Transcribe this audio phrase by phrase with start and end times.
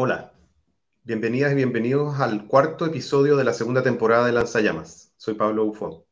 [0.00, 0.32] Hola,
[1.02, 5.12] bienvenidas y bienvenidos al cuarto episodio de la segunda temporada de Lanzallamas.
[5.16, 6.04] Soy Pablo Bufón.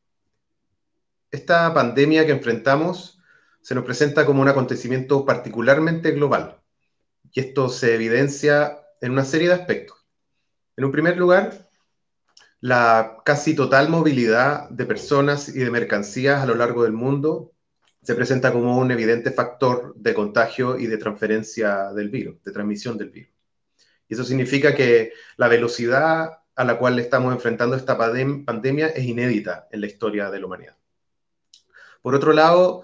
[1.31, 3.21] Esta pandemia que enfrentamos
[3.61, 6.59] se nos presenta como un acontecimiento particularmente global
[7.31, 10.05] y esto se evidencia en una serie de aspectos.
[10.75, 11.69] En un primer lugar,
[12.59, 17.53] la casi total movilidad de personas y de mercancías a lo largo del mundo
[18.01, 22.97] se presenta como un evidente factor de contagio y de transferencia del virus, de transmisión
[22.97, 23.36] del virus.
[24.07, 29.67] Y eso significa que la velocidad a la cual estamos enfrentando esta pandemia es inédita
[29.71, 30.75] en la historia de la humanidad.
[32.01, 32.83] Por otro lado,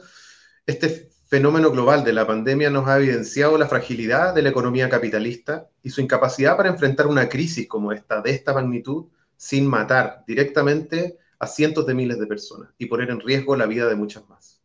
[0.65, 5.67] este fenómeno global de la pandemia nos ha evidenciado la fragilidad de la economía capitalista
[5.81, 11.17] y su incapacidad para enfrentar una crisis como esta, de esta magnitud, sin matar directamente
[11.39, 14.61] a cientos de miles de personas y poner en riesgo la vida de muchas más.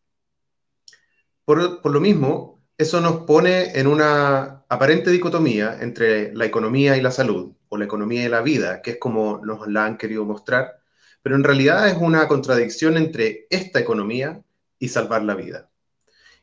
[1.46, 7.00] Por, por lo mismo, eso nos pone en una aparente dicotomía entre la economía y
[7.00, 10.24] la salud, o la economía y la vida, que es como nos la han querido
[10.24, 10.78] mostrar,
[11.20, 14.40] pero en realidad es una contradicción entre esta economía
[14.78, 15.68] y salvar la vida.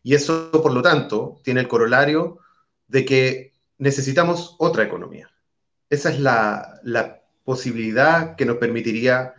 [0.04, 2.40] Y eso, por lo tanto, tiene el corolario
[2.88, 5.32] de que necesitamos otra economía.
[5.90, 9.34] Esa es la, la posibilidad que nos permitiría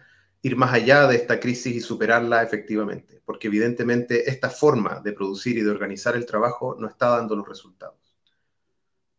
[0.47, 5.58] ir más allá de esta crisis y superarla efectivamente, porque evidentemente esta forma de producir
[5.58, 7.97] y de organizar el trabajo no está dando los resultados.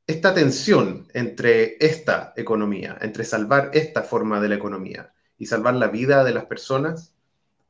[0.08, 5.88] Esta tensión entre esta economía, entre salvar esta forma de la economía y salvar la
[5.88, 7.14] vida de las personas,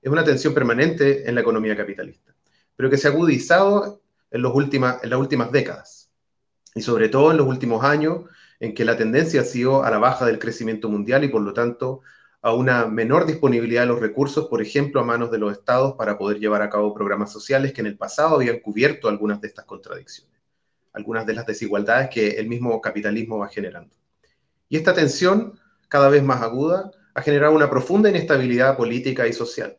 [0.04, 2.36] es una tensión permanente en la economía capitalista,
[2.76, 6.12] pero que se ha agudizado en, los en las últimas décadas
[6.76, 8.26] y sobre todo en los últimos años
[8.60, 11.54] en que la tendencia ha sido a la baja del crecimiento mundial y por lo
[11.54, 12.02] tanto
[12.48, 16.18] a una menor disponibilidad de los recursos, por ejemplo, a manos de los estados para
[16.18, 19.66] poder llevar a cabo programas sociales que en el pasado habían cubierto algunas de estas
[19.66, 20.40] contradicciones,
[20.94, 23.94] algunas de las desigualdades que el mismo capitalismo va generando.
[24.70, 25.60] Y esta tensión,
[25.90, 29.78] cada vez más aguda, ha generado una profunda inestabilidad política y social.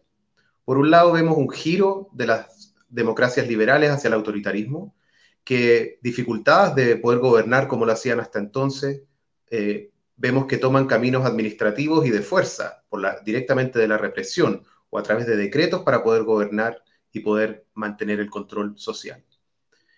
[0.67, 4.95] Por un lado, vemos un giro de las democracias liberales hacia el autoritarismo,
[5.43, 9.05] que dificultades de poder gobernar como lo hacían hasta entonces,
[9.51, 12.83] eh, vemos que toman caminos administrativos y de fuerza,
[13.25, 18.21] directamente de la represión o a través de decretos para poder gobernar y poder mantener
[18.21, 19.25] el control social.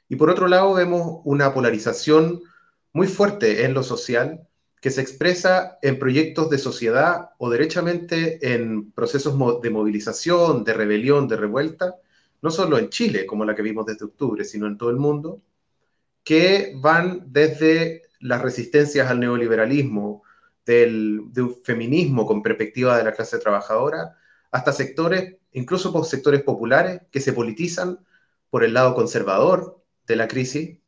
[0.08, 2.42] Y por otro lado, vemos una polarización
[2.92, 4.46] muy fuerte en lo social
[4.80, 11.28] que se expresa en proyectos de sociedad o derechamente en procesos de movilización, de rebelión,
[11.28, 11.96] de revuelta,
[12.42, 15.42] no solo en Chile, como la que vimos desde octubre, sino en todo el mundo,
[16.24, 20.22] que van desde las resistencias al neoliberalismo,
[20.64, 21.24] del,
[21.64, 24.16] feminismo con perspectiva de la clase trabajadora,
[24.50, 27.98] hasta sectores, incluso por sectores populares, que se politizan
[28.50, 30.78] por el lado conservador de la crisis,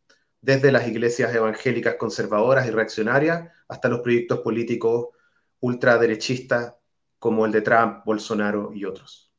[0.40, 5.08] desde las iglesias evangélicas conservadoras y reaccionarias hasta los proyectos políticos
[5.60, 6.74] ultraderechistas
[7.18, 9.32] como el de Trump, Bolsonaro y otros.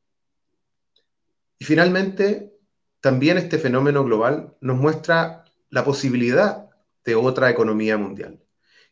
[1.59, 2.53] Y finalmente,
[3.01, 6.69] también este fenómeno global nos muestra la posibilidad
[7.05, 8.41] de otra economía mundial.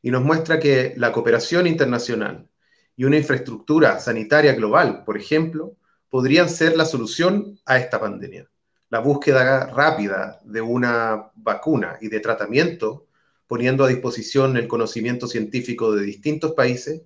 [0.01, 2.49] Y nos muestra que la cooperación internacional
[2.95, 5.77] y una infraestructura sanitaria global, por ejemplo,
[6.09, 8.49] podrían ser la solución a esta pandemia.
[8.89, 13.07] La búsqueda rápida de una vacuna y de tratamiento,
[13.47, 17.03] poniendo a disposición el conocimiento científico de distintos países,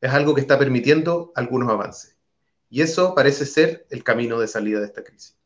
[0.00, 2.18] es algo que está permitiendo algunos avances.
[2.68, 5.36] Y eso parece ser el camino de salida de esta crisis.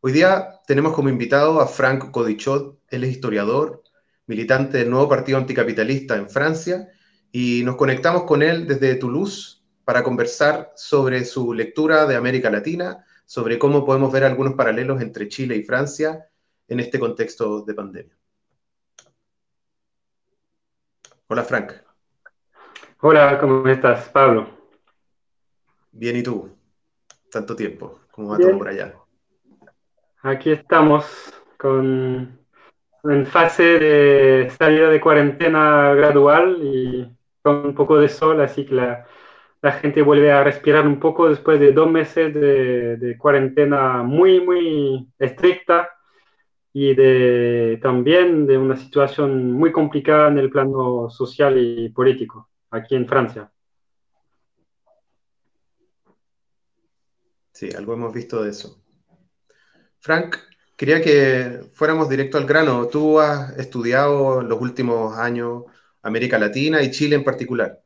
[0.00, 3.82] Hoy día tenemos como invitado a Frank Codichot, él es historiador,
[4.26, 6.88] militante del nuevo partido anticapitalista en Francia,
[7.32, 13.04] y nos conectamos con él desde Toulouse para conversar sobre su lectura de América Latina,
[13.26, 16.28] sobre cómo podemos ver algunos paralelos entre Chile y Francia
[16.68, 18.16] en este contexto de pandemia.
[21.26, 21.72] Hola Frank.
[23.00, 24.48] Hola, ¿cómo estás, Pablo?
[25.90, 26.56] Bien, ¿y tú?
[27.32, 27.98] Tanto tiempo.
[28.12, 28.94] ¿Cómo va todo por allá?
[30.22, 31.06] Aquí estamos
[31.56, 32.38] con,
[33.04, 37.08] en fase de salida de cuarentena gradual y
[37.42, 39.06] con un poco de sol, así que la,
[39.80, 45.08] gente vuelve a respirar un poco después de dos meses de, de cuarentena muy, muy
[45.18, 45.90] estricta
[46.72, 52.94] y de, también de una situación muy complicada en el plano social y político aquí
[52.94, 53.50] en Francia.
[57.52, 58.80] Sí, algo hemos visto de eso.
[60.00, 60.36] Frank,
[60.76, 62.86] quería que fuéramos directo al grano.
[62.88, 65.64] Tú has estudiado en los últimos años
[66.02, 67.82] América Latina y Chile en particular.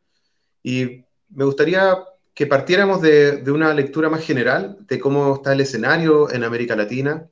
[0.63, 1.99] Y me gustaría
[2.35, 7.29] que partiéramos de, una lectura más general de cómo está el escenario en América Latina,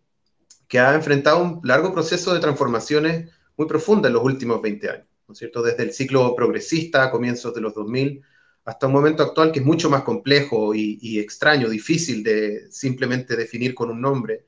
[0.69, 5.06] que ha enfrentado un largo proceso de transformaciones muy profunda en los últimos 20 años,
[5.27, 5.62] ¿no es cierto?
[5.62, 8.23] Desde el ciclo progresista a comienzos de los 2000
[8.65, 13.75] hasta un momento actual que es mucho más complejo y, extraño, difícil de simplemente definir
[13.75, 14.44] con un nombre,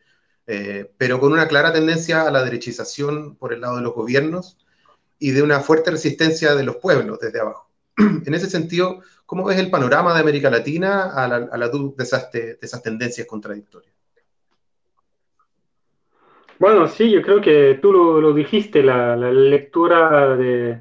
[0.47, 4.59] eh, pero con una clara tendencia a la derechización por el lado de los gobiernos
[5.19, 7.71] y de una fuerte resistencia de los pueblos desde abajo.
[7.97, 12.83] en ese sentido, ¿cómo ves el panorama de América Latina a la, luz de esas,
[12.83, 13.93] tendencias contradictorias?
[16.59, 20.81] Bueno, sí, yo creo que tú lo, dijiste, la, lectura de,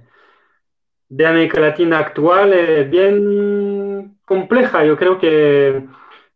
[1.09, 4.85] de, América Latina actual es bien compleja.
[4.85, 5.83] Yo creo que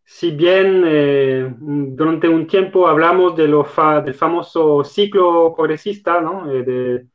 [0.05, 3.55] si bien eh, durante un tiempo hablamos del
[4.13, 6.51] famoso ciclo progresista, ¿no?
[6.51, 7.07] Eh, de,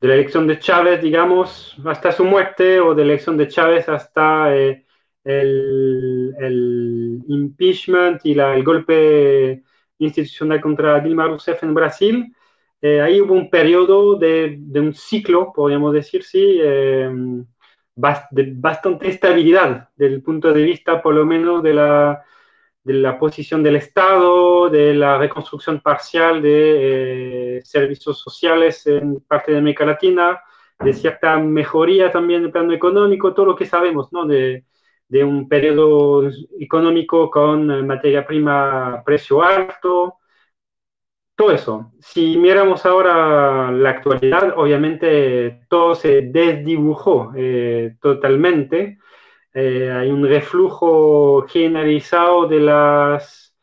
[0.00, 3.88] de la elección de Chávez, digamos, hasta su muerte, o de la elección de Chávez
[3.88, 4.84] hasta eh,
[5.24, 9.62] el, impeachment y el golpe
[9.98, 12.34] institucional contra Dilma Rousseff en Brasil.
[12.82, 16.60] Ahí hubo un periodo de, de, un ciclo, podríamos decir, sí,
[17.98, 22.24] bastante estabilidad desde el punto de vista, por lo menos, de la,
[22.84, 29.52] de la posición del Estado, de la reconstrucción parcial de eh, servicios sociales en parte
[29.52, 30.40] de América Latina,
[30.78, 34.24] de cierta mejoría también del plano económico, todo lo que sabemos, ¿no?
[34.26, 34.64] De,
[35.08, 36.30] de un periodo
[36.60, 40.18] económico con materia prima precio alto,
[41.38, 41.92] todo eso.
[42.00, 48.98] Si miramos ahora la actualidad, obviamente todo se desdibujó eh, totalmente
[49.54, 53.56] eh, hay un reflujo generalizado de las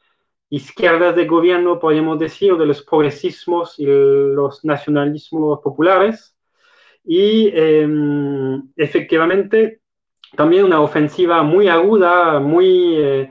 [0.49, 6.35] izquierdas de gobierno, podemos decir, de los progresismos y los nacionalismos populares.
[7.03, 9.81] Y em, efectivamente,
[10.35, 13.29] también una ofensiva muy aguda, muy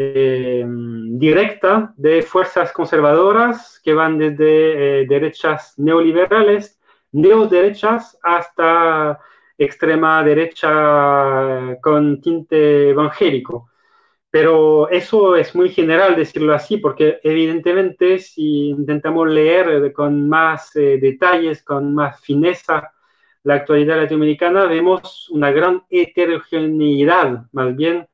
[0.00, 6.80] em, directa de fuerzas conservadoras que van desde eh, derechas neoliberales,
[7.12, 9.20] neoderechas, hasta
[9.58, 13.68] extrema derecha con tinte evangélico.
[14.30, 20.98] Pero eso es muy general decirlo así, porque evidentemente si intentamos leer con más eh,
[21.00, 22.92] detalles, con más fineza
[23.42, 28.06] la actualidad latinoamericana, vemos una gran heterogeneidad, más bien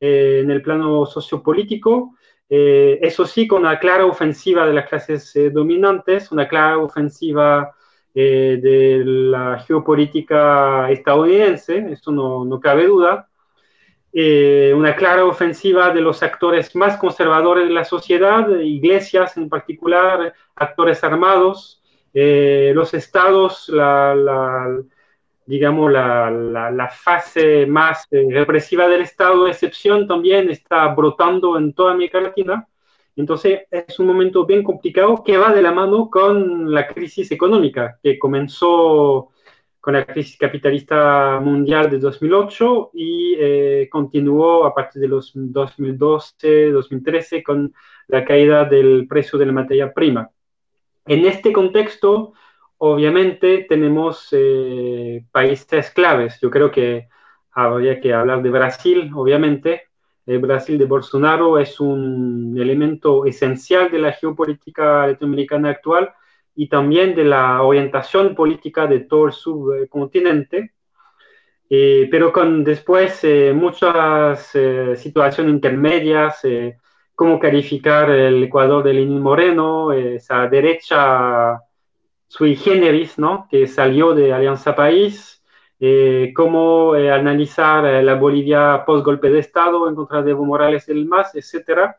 [0.00, 2.14] eh, en el plano sociopolítico.
[2.48, 7.74] Eh, eso sí, con una clara ofensiva de las clases dominantes, una clara ofensiva
[8.18, 13.28] eh, de la geopolítica estadounidense, eso no, no cabe duda,
[14.10, 20.32] eh, una clara ofensiva de los actores más conservadores de la sociedad, iglesias en particular,
[20.54, 21.82] actores armados,
[22.14, 24.82] eh, los estados, la, la
[25.46, 31.72] digamos, la, la, la, fase más represiva del estado de excepción también está brotando en
[31.72, 32.66] toda América Latina.
[33.14, 37.98] Entonces es un momento bien complicado que va de la mano con la crisis económica
[38.02, 39.30] que comenzó
[39.80, 47.44] con la crisis capitalista mundial de 2008 y eh, continuó a partir de los 2012-2013
[47.44, 47.72] con
[48.08, 50.28] la caída del precio de la materia prima.
[51.06, 52.32] En este contexto,
[52.78, 56.38] obviamente, tenemos eh, países claves.
[56.40, 57.08] Yo creo que
[57.52, 59.86] habría que hablar de Brasil, obviamente,
[60.26, 66.12] el Brasil de Bolsonaro es un elemento esencial de la geopolítica latinoamericana actual
[66.56, 70.72] y también de la orientación política de todo el subcontinente,
[71.70, 76.42] eh, pero con después eh, muchas eh, situaciones intermedias,
[77.14, 81.60] cómo calificar el Ecuador de Lenín Moreno, esa derecha
[82.28, 83.46] sui generis, ¿no?
[83.50, 85.42] que salió de Alianza País,
[85.78, 90.88] eh, cómo eh, analizar eh, la Bolivia post-golpe de Estado en contra de Evo Morales
[90.88, 91.94] el MAS, etc.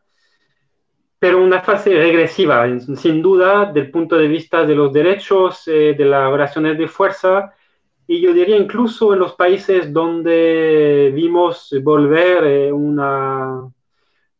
[1.18, 2.66] Pero una fase regresiva,
[2.96, 7.52] sin duda, del punto de vista de los derechos, de las oraciones de fuerza,
[8.06, 13.00] y yo diría incluso en los países donde vimos volver un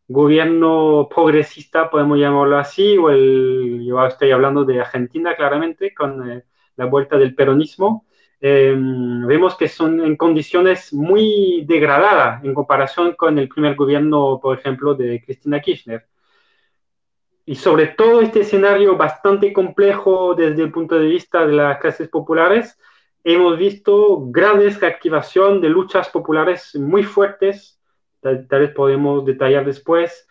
[0.09, 6.43] gobierno progresista, podemos llamarlo así, o el, yo estoy hablando de Argentina claramente, con
[6.77, 8.07] la vuelta del peronismo,
[8.41, 14.59] Em, vemos que son en condiciones muy degradadas en comparación con el primer gobierno, por
[14.59, 16.07] ejemplo, de Cristina Kirchner.
[17.47, 22.09] Y sobre todo este escenario bastante complejo desde el punto de vista de las clases
[22.09, 22.79] populares,
[23.25, 27.78] hemos visto grandes reactivación de luchas populares muy fuertes,
[28.21, 30.27] tal, vez podemos detallar después.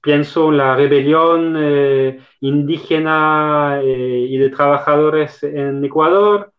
[0.00, 6.52] Pienso en la rebelión eh, indígena eh, y de trabajadores en Ecuador,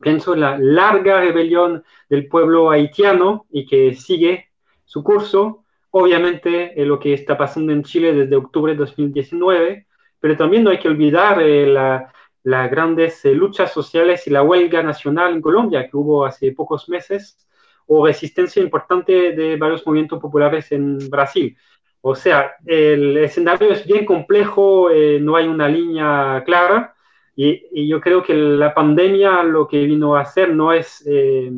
[0.00, 4.48] pienso en la larga rebelión del pueblo haitiano y que sigue
[4.84, 9.86] su curso, obviamente en lo que está pasando en Chile desde octubre de 2019,
[10.20, 14.42] pero también no hay que olvidar eh, la, las grandes eh, luchas sociales y la
[14.42, 17.38] huelga nacional en Colombia que hubo hace pocos meses,
[17.86, 21.56] o resistencia importante de varios movimientos populares en Brasil.
[22.00, 26.94] O sea, el escenario es bien complejo, eh, no hay una línea clara
[27.36, 31.50] y, yo creo que la pandemia lo que vino a hacer no es eh,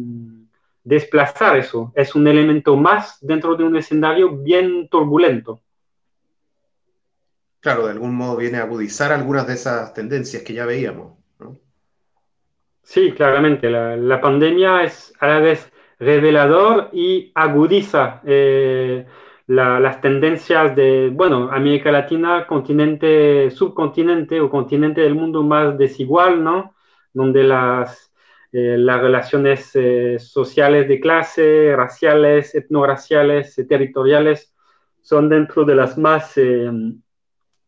[0.82, 5.60] desplazar eso, es un elemento más dentro de un escenario bien turbulento.
[7.60, 11.14] Claro, de algún modo viene a agudizar algunas de esas tendencias que ya veíamos.
[12.82, 13.70] Sí, claramente.
[13.70, 15.72] La, pandemia es a la vez
[16.04, 19.06] revelador y agudiza eh,
[19.46, 26.74] las tendencias de, bueno, América Latina, continente, subcontinente o continente del mundo más desigual, ¿no?
[27.12, 28.12] Donde las,
[28.52, 34.54] eh, las relaciones eh, sociales de clase, raciales, etnoraciales, territoriales,
[35.02, 36.34] son dentro de las más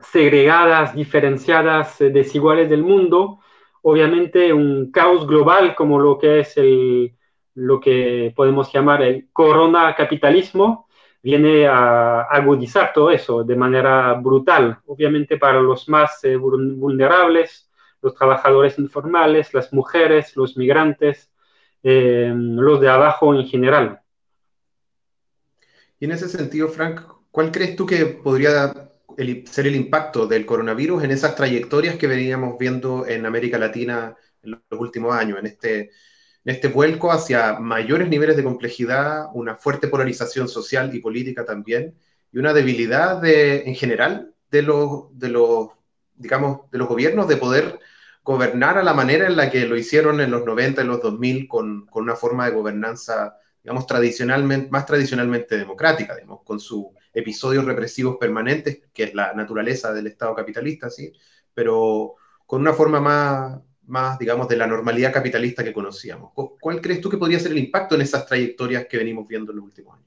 [0.01, 3.41] segregadas, diferenciadas, desiguales del mundo.
[3.83, 7.15] Obviamente un caos global como lo que es el,
[7.57, 10.87] lo que podemos llamar el corona capitalismo,
[11.23, 17.69] viene a agudizar todo eso de manera brutal, obviamente para los más eh, vulnerables,
[18.01, 21.33] los trabajadores informales, las mujeres, los migrantes,
[21.83, 24.01] eh, los de abajo en general.
[25.99, 28.91] Y en ese sentido, Frank, ¿cuál crees tú que podría
[29.47, 34.51] ser el impacto del coronavirus en esas trayectorias que veníamos viendo en América Latina en
[34.51, 35.91] los últimos años, en este
[36.53, 41.95] este vuelco hacia mayores niveles de complejidad, una fuerte polarización social y política también,
[42.33, 45.71] y una debilidad de, en general de los, de los,
[46.15, 47.81] digamos, de los gobiernos de poder
[48.23, 51.49] gobernar a la manera en la que lo hicieron en los 90 y los 2000
[51.49, 57.65] con, con una forma de gobernanza, digamos, tradicionalmente, más tradicionalmente democrática, digamos, con sus episodios
[57.65, 61.13] represivos permanentes, que es la naturaleza del Estado capitalista, ¿sí?
[61.55, 66.33] pero con una forma más, más, digamos, de la normalidad capitalista que conocíamos.
[66.35, 69.57] ¿Cuál crees tú que podría ser el impacto en esas trayectorias que venimos viendo en
[69.57, 70.07] los últimos años?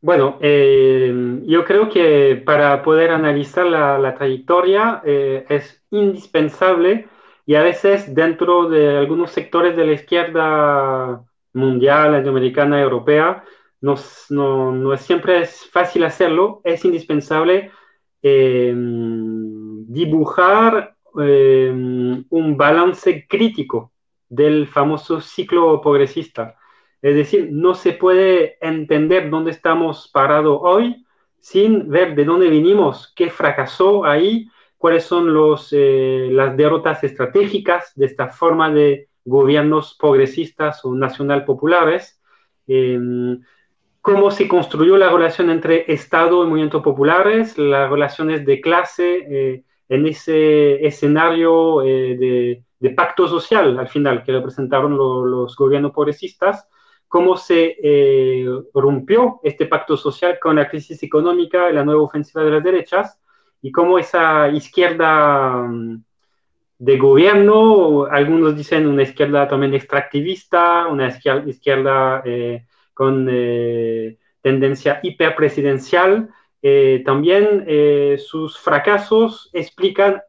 [0.00, 7.08] Bueno, eh, yo creo que para poder analizar la, trayectoria eh, es indispensable
[7.46, 13.42] y a veces dentro de algunos sectores de la izquierda mundial, latinoamericana, europea,
[13.80, 13.96] no,
[14.30, 17.72] no, siempre es fácil hacerlo, es indispensable
[18.22, 18.72] eh,
[19.88, 23.92] dibujar eh, un balance crítico
[24.28, 26.56] del famoso ciclo progresista.
[27.00, 31.04] Es decir, no se puede entender dónde estamos parados hoy
[31.40, 35.34] sin ver de dónde vinimos, qué fracasó ahí, cuáles son
[35.72, 42.20] eh, las derrotas estratégicas de esta forma de gobiernos progresistas o nacional populares,
[42.66, 43.40] em,
[44.00, 49.64] cómo se construyó la relación entre Estado y movimientos populares, las relaciones de clase, eh,
[49.88, 56.68] en ese escenario eh, de, pacto social al final que representaron los gobiernos progresistas,
[57.08, 62.50] cómo se eh, rompió este pacto social con la crisis económica la nueva ofensiva de
[62.50, 63.20] las derechas,
[63.60, 66.04] y cómo esa izquierda mm,
[66.78, 73.26] de gobierno, algunos dicen una izquierda también extractivista, una izquierda, eh, con
[74.40, 76.30] tendencia hiperpresidencial,
[76.60, 80.22] eh, también eh, sus fracasos explican,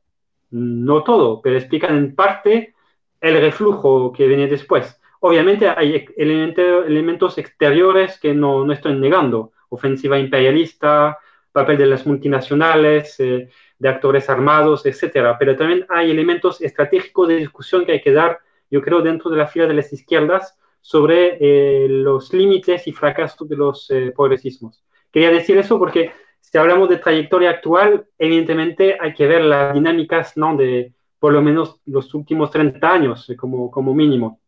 [0.52, 2.76] no todo, pero explican en parte
[3.20, 5.00] el reflujo que viene después.
[5.22, 11.18] Obviamente hay elementos exteriores que no, estoy negando, ofensiva imperialista,
[11.52, 17.38] papel de las multinacionales, eh, de actores armados, etcétera, pero también hay elementos estratégicos de
[17.38, 21.88] discusión que hay que dar, yo creo, dentro de la fila de las izquierdas sobre
[21.90, 24.84] los límites y fracasos de los progresismos.
[25.12, 30.36] Quería decir eso porque si hablamos de trayectoria actual, evidentemente hay que ver las dinámicas
[30.36, 30.56] ¿no?
[30.58, 34.39] de por lo menos los últimos 30 años eh, como, como mínimo.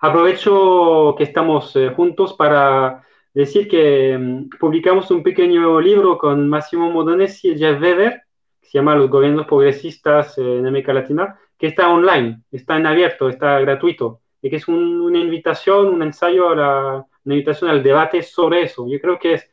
[0.00, 3.04] Aprovecho que estamos eh, juntos para
[3.34, 8.22] decir que mm, publicamos un pequeño libro con Massimo Modonesi y Jeff Weber,
[8.60, 13.28] que se llama Los gobiernos progresistas en América Latina, que está online, está en abierto,
[13.28, 18.22] está gratuito, y que es una invitación, un ensayo, a la, una invitación al debate
[18.22, 18.86] sobre eso.
[18.88, 19.50] Yo creo que es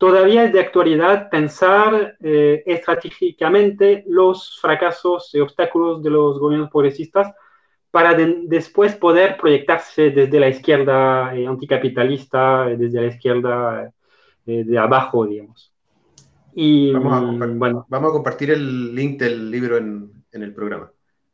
[0.00, 7.30] todavía es de actualidad pensar eh, estratégicamente los fracasos y obstáculos de los gobiernos progresistas
[7.90, 13.92] para después poder proyectarse desde la izquierda eh, anticapitalista, desde la izquierda
[14.46, 15.70] eh, de abajo, digamos.
[16.54, 20.90] Y, vamos, a bueno, vamos a compartir el link del libro en, en el programa,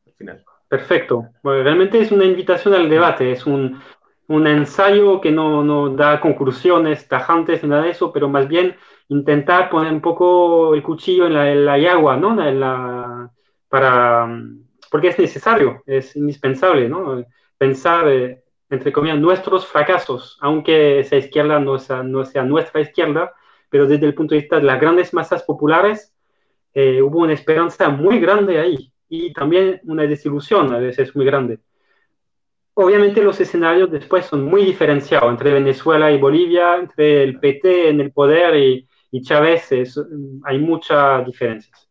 [0.07, 0.45] al final.
[0.69, 1.29] Perfecto.
[1.45, 3.81] realmente es una invitación al debate, es un,
[4.29, 8.77] un ensayo que no, no, da conclusiones tajantes nada de eso, pero más bien
[9.09, 12.43] intentar poner un poco el cuchillo en la, en la yagua, ¿no?
[12.47, 13.31] En la,
[13.69, 14.29] para,
[14.91, 17.25] porque es necesario, es indispensable, ¿no?
[17.59, 23.33] Pensar, eh, entre comillas, nuestros fracasos, aunque esa izquierda no sea, no sea nuestra izquierda,
[23.71, 26.15] pero desde el punto de vista de las grandes masas populares,
[26.75, 31.61] eh, hubo una esperanza muy grande ahí y también una desilusión a veces muy grande.
[32.79, 38.01] Obviamente los escenarios después son muy diferenciados entre Venezuela y Bolivia, entre el PT en
[38.03, 39.71] el poder y, y Chávez,
[40.45, 41.89] hay muchas diferencias.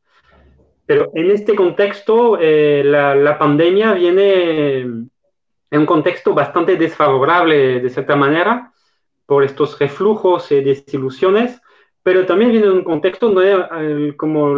[0.86, 5.10] Pero en este contexto, eh, la, la, pandemia viene en
[5.72, 8.72] un contexto bastante desfavorable de cierta manera
[9.26, 11.60] por estos reflujos y desilusiones,
[12.04, 13.34] pero también viene en un contexto,
[14.18, 14.56] como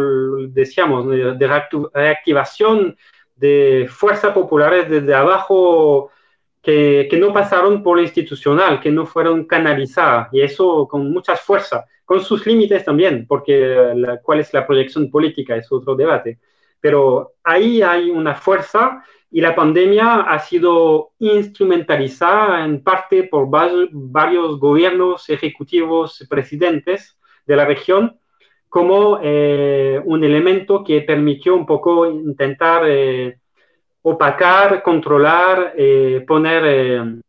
[0.48, 2.98] decíamos, de reactivación
[3.34, 6.10] de fuerzas populares desde abajo
[6.62, 11.84] que, que, no pasaron por institucional, que no fueron canalizadas, y eso con muchas fuerzas,
[12.04, 16.38] con sus límites también, porque la, cuál es la proyección política es otro debate.
[16.80, 24.58] Pero ahí hay una fuerza y la pandemia ha sido instrumentalizada en parte por varios
[24.58, 28.18] gobiernos ejecutivos, presidentes de la región,
[28.68, 33.38] como eh, un elemento que permitió un poco intentar eh,
[34.02, 37.20] opacar, controlar, eh, poner, eh,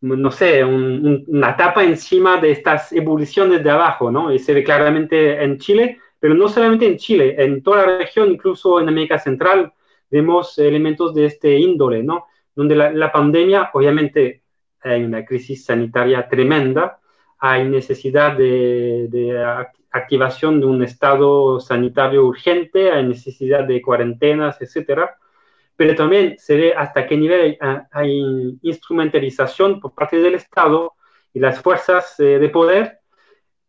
[0.00, 4.32] no sé, una tapa encima de estas ebulliciones de abajo, ¿no?
[4.32, 8.30] Y se ve claramente en Chile, pero no solamente en Chile, en toda la región,
[8.30, 9.72] incluso en América Central,
[10.10, 12.26] vemos elementos de este índole, ¿no?
[12.54, 14.42] Donde la, pandemia, obviamente,
[14.80, 17.00] hay una crisis sanitaria tremenda,
[17.38, 25.16] hay necesidad de, de activación de un estado sanitario urgente, hay necesidad de cuarentenas, etcétera
[25.78, 27.56] pero también se ve hasta qué nivel
[27.92, 30.94] hay, instrumentalización por parte del Estado
[31.32, 32.98] y las fuerzas eh, de poder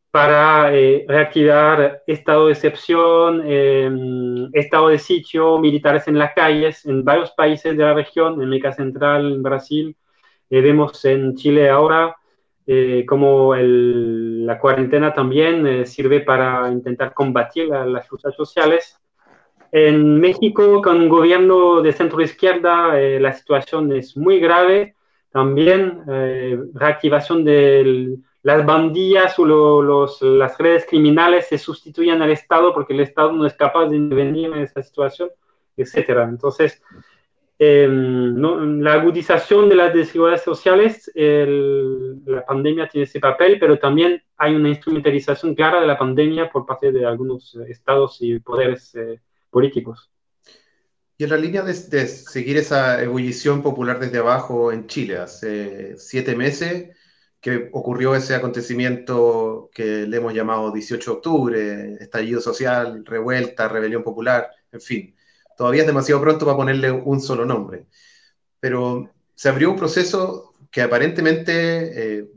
[0.09, 7.05] para eh, reactivar estado de excepción, em, estado de sitio, militares en las calles, en
[7.05, 9.95] varios países de la región, en América Central, en Brasil.
[10.49, 12.15] Eh, vemos en Chile ahora
[13.07, 18.99] como la cuarentena también sirve para intentar combatir las luchas sociales
[19.71, 24.95] en México, con un gobierno de centro izquierda, eh, la situación es muy grave.
[25.32, 32.73] También eh, reactivación de las bandillas o los, las redes criminales se sustituyen al Estado
[32.73, 35.29] porque el Estado no es capaz de intervenir en esa situación,
[35.77, 36.10] etc.
[36.27, 36.82] Entonces,
[37.60, 44.55] em, la agudización de las desigualdades sociales, la pandemia tiene ese papel, pero también hay
[44.55, 50.12] una instrumentalización clara de la pandemia por parte de algunos estados y poderes eh, políticos.
[51.17, 56.35] Y en la línea de, seguir esa ebullición popular desde abajo en Chile, hace siete
[56.35, 56.95] meses
[57.41, 64.03] que ocurrió ese acontecimiento que le hemos llamado 18 de octubre, estallido social, revuelta, rebelión
[64.03, 65.15] popular, en fin.
[65.57, 67.88] Todavía es demasiado pronto para ponerle un solo nombre.
[68.59, 72.29] Pero se abrió un proceso que aparentemente eh,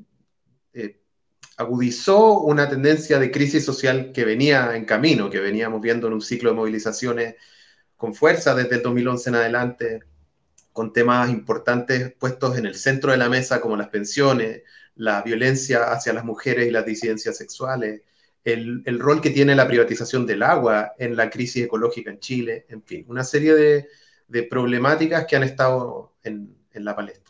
[1.56, 6.20] agudizó una tendencia de crisis social que venía en camino, que veníamos viendo en un
[6.20, 7.36] ciclo de movilizaciones
[7.96, 10.00] con fuerza desde el 2011 en adelante,
[10.72, 14.62] con temas importantes puestos en el centro de la mesa como las pensiones,
[14.96, 18.02] la violencia hacia las mujeres y las disidencias sexuales,
[18.44, 22.82] el, rol que tiene la privatización del agua en la crisis ecológica en Chile, en
[22.82, 23.88] fin, una serie de,
[24.48, 27.21] problemáticas que han estado en la palestra.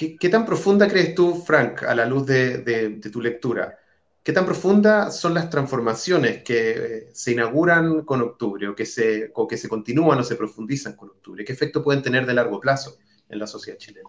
[0.00, 3.78] ¿Qué, tan profunda crees tú, Frank, a la luz de, tu lectura?
[4.22, 9.30] ¿Qué tan profundas son las transformaciones que eh, se inauguran con octubre o que se,
[9.46, 11.44] que se continúan o se profundizan con octubre?
[11.44, 12.96] ¿Qué efecto pueden tener de largo plazo
[13.28, 14.08] en la sociedad chilena?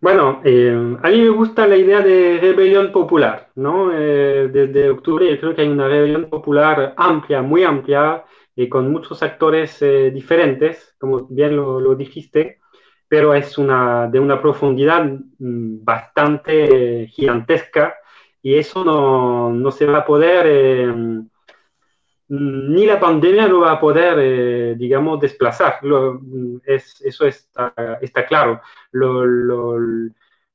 [0.00, 3.90] Bueno, eh, a mí me gusta la idea de rebelión popular, ¿no?
[3.92, 8.24] Eh, desde octubre yo creo que hay una rebelión popular amplia, muy amplia,
[8.70, 9.78] con muchos actores
[10.12, 12.58] diferentes, como bien lo dijiste,
[13.08, 15.04] pero es una, de una profundidad
[15.38, 17.96] mm, bastante gigantesca
[18.42, 21.28] y eso no, no se va a poder, eh, mm,
[22.28, 25.78] ni la pandemia lo va a poder, eh, digamos, desplazar.
[25.82, 28.60] Mm, es, eso está, está claro.
[28.92, 29.76] Lo, lo,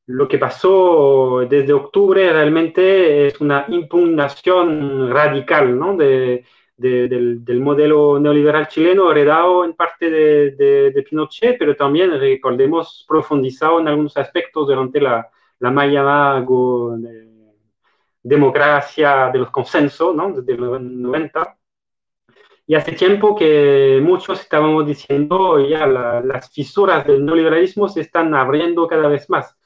[0.07, 5.95] lo, que pasó desde octubre realmente es una impugnación radical ¿no?
[5.97, 6.45] de,
[6.77, 14.17] del, modelo neoliberal chileno heredado en parte de, Pinochet, pero también, recordemos, profundizado en algunos
[14.17, 16.45] aspectos durante la, la más llamada
[18.21, 20.31] democracia de los consensos, ¿no?
[20.31, 21.57] desde los 90.
[22.65, 28.87] Y hace tiempo que muchos estábamos diciendo ya las fisuras del neoliberalismo se están abriendo
[28.87, 29.57] cada vez más.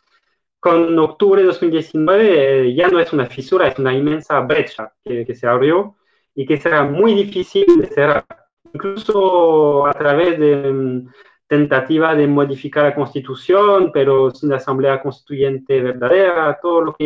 [0.60, 5.24] Con octubre de 2019 eh, ya no es una fisura, es una inmensa brecha que,
[5.24, 5.96] que se abrió
[6.38, 8.23] y que será muy difícil de cerrar,
[8.71, 11.08] incluso a través de mm,
[11.47, 17.06] tentativa de modificar la constitución, pero sin asamblea constituyente verdadera, todo lo que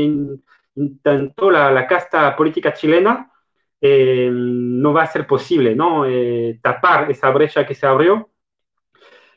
[0.76, 3.32] intentó la, la casta política chilena,
[3.80, 6.06] eh, no va a ser posible, ¿no?
[6.06, 8.30] Eh, tapar esa brecha que se abrió.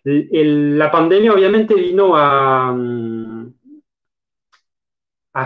[0.04, 3.54] la pandemia obviamente vino a, mm,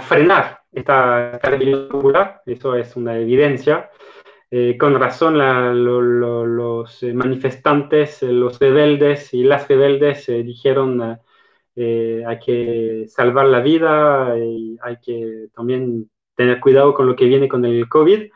[0.00, 3.90] frenar esta, esta rebelión popular, eso es una evidencia.
[4.50, 11.18] Eh, con razón los manifestantes, los rebeldes y las rebeldes dijeron
[11.76, 17.46] hay que salvar la vida y hay que también tener cuidado con lo que viene
[17.48, 18.30] con el COVID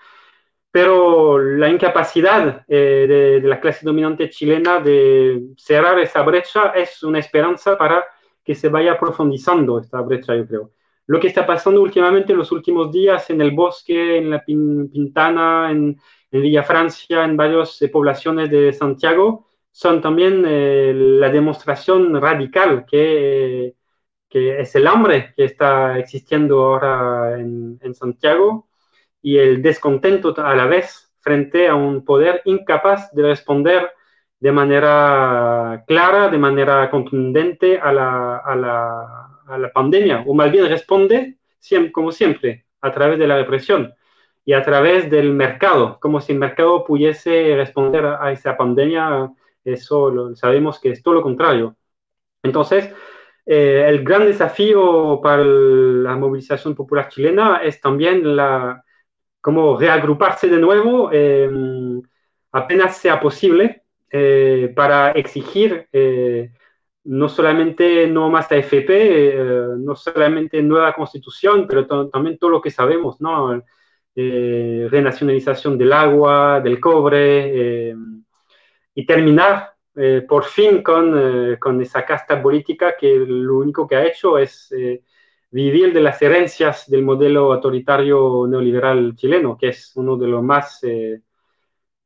[0.72, 7.18] pero la incapacidad eh, de, la clase dominante chilena de cerrar esa brecha es una
[7.18, 8.02] esperanza para
[8.42, 10.70] que se vaya profundizando esta brecha, yo creo.
[11.06, 15.70] Lo que está pasando últimamente en los últimos días en el bosque, en la Pintana,
[15.70, 15.98] en,
[16.30, 23.74] Villa Francia, en varias eh, poblaciones de Santiago, son también eh, la demostración radical que,
[24.30, 28.68] que, es el hambre que está existiendo ahora en, en Santiago
[29.20, 33.90] y el descontento a la vez frente a un poder incapaz de responder
[34.40, 40.50] de manera clara, de manera contundente a la, a la, a la pandemia, o más
[40.50, 41.36] bien responde,
[41.92, 43.94] como siempre, a través de la represión
[44.44, 49.30] y a través del mercado, como si el mercado pudiese responder a esa pandemia,
[49.64, 51.76] eso lo, sabemos que es todo lo contrario.
[52.42, 52.92] Entonces,
[53.46, 58.84] eh, el gran desafío para la movilización popular chilena es también la,
[59.40, 62.00] como reagruparse de nuevo em,
[62.52, 66.52] apenas sea posible eh, para exigir eh,
[67.04, 69.44] no solamente no más AFP, eh,
[69.78, 73.62] no solamente nueva constitución, pero también todo lo que sabemos, ¿no?
[74.14, 78.22] renacionalización del agua, del cobre, em,
[78.94, 79.72] y terminar
[80.28, 84.70] por fin con, con, esa casta política que lo único que ha hecho es
[85.52, 90.82] vivir de las herencias del modelo autoritario neoliberal chileno, que es uno de los más
[90.82, 91.20] eh,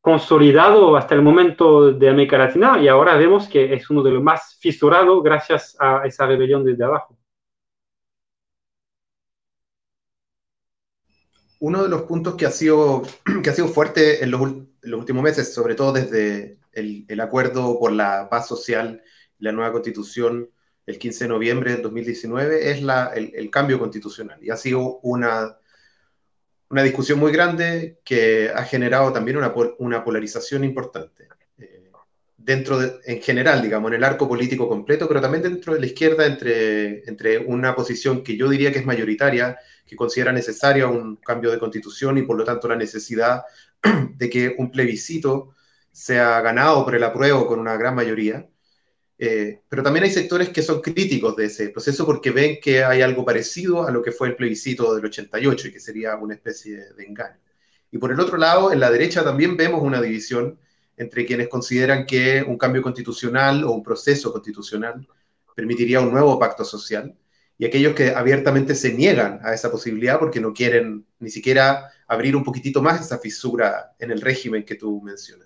[0.07, 4.23] consolidados hasta el momento de América Latina, y ahora vemos que es uno de los
[4.23, 7.19] más fisurados gracias a esa rebelión desde abajo.
[11.59, 13.03] Uno de los puntos que ha sido,
[13.42, 17.90] que ha sido fuerte en los, últimos meses, sobre todo desde el, el acuerdo por
[17.90, 19.03] la paz social
[19.38, 20.49] la nueva constitución,
[20.87, 24.38] el 15 de noviembre del 2019 es la, el, cambio constitucional.
[24.40, 25.59] Y ha sido una,
[26.69, 31.29] una discusión muy grande que ha generado también una, una polarización importante.
[31.59, 31.91] Eh,
[32.37, 35.87] dentro de, en general, digamos, en el arco político completo, pero también dentro de la
[35.87, 41.17] izquierda, entre, entre una posición que yo diría que es mayoritaria, que considera necesaria un
[41.17, 43.45] cambio de constitución y por lo tanto la necesidad
[44.17, 45.55] de que un plebiscito
[45.93, 48.49] sea ganado por el apruebo con una gran mayoría,
[49.19, 53.01] eh, pero también hay sectores que son críticos de ese proceso porque ven que hay
[53.01, 56.93] algo parecido a lo que fue el plebiscito del 88 y que sería una especie
[56.95, 57.39] de engaño.
[57.91, 60.59] Y por el otro lado, en la derecha también vemos una división
[60.97, 65.07] entre quienes consideran que un cambio constitucional o un proceso constitucional
[65.55, 67.17] permitiría un nuevo pacto social
[67.59, 72.37] y aquellos que abiertamente se niegan a esa posibilidad porque no quieren ni siquiera abrir
[72.37, 75.46] un poquitito más esa fisura en el régimen que tú mencionas.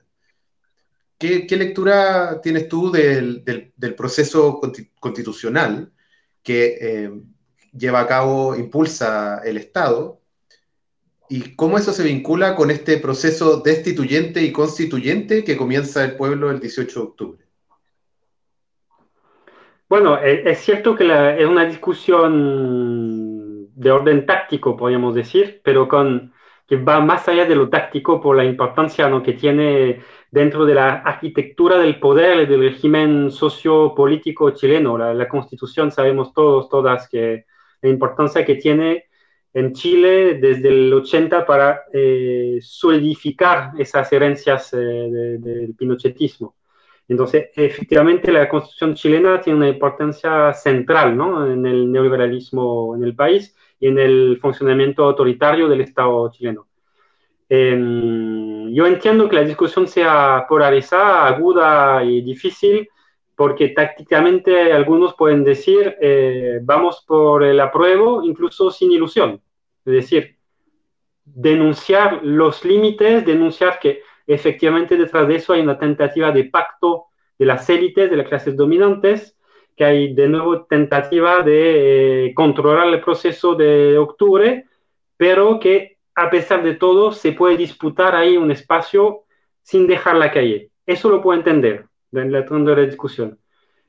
[1.20, 3.44] ¿Qué, lectura tienes tú del,
[3.94, 4.58] proceso
[4.98, 5.92] constitucional
[6.42, 7.10] que eh,
[7.74, 10.22] lleva a cabo, impulsa el Estado?
[11.28, 16.50] ¿Y cómo eso se vincula con este proceso destituyente y constituyente que comienza el pueblo
[16.50, 17.44] el 18 de octubre?
[19.90, 26.32] Bueno, e, es cierto que es una discusión de orden táctico, podríamos decir, pero con,
[26.70, 29.24] que va más allá de lo táctico por la importancia ¿no?
[29.24, 34.96] que tiene dentro de la arquitectura del poder y del régimen sociopolítico chileno.
[34.96, 37.44] La, constitución, sabemos todos, todas, que
[37.82, 39.06] la importancia que tiene
[39.52, 44.78] en Chile desde el 80 para eh, solidificar esas herencias eh,
[45.40, 46.54] del pinochetismo.
[47.08, 51.50] Entonces, efectivamente, la constitución chilena tiene una importancia central ¿no?
[51.52, 56.68] en el neoliberalismo en el país y en el funcionamiento autoritario del Estado chileno.
[57.48, 62.88] Em, yo entiendo que la discusión sea polarizada, aguda y difícil,
[63.34, 69.40] porque tácticamente algunos pueden decir, eh, vamos por el apruebo, incluso sin ilusión.
[69.84, 70.36] Es decir,
[71.24, 77.06] denunciar los límites, denunciar que efectivamente detrás de eso hay una tentativa de pacto
[77.38, 79.36] de las élites, de las clases dominantes,
[79.80, 84.66] que hay de nuevo tentativa de eh, controlar el proceso de octubre,
[85.16, 89.22] pero que a pesar de todo, se puede disputar ahí un espacio
[89.62, 90.70] sin dejar la calle.
[90.84, 93.38] Eso lo puedo entender dentro de la discusión.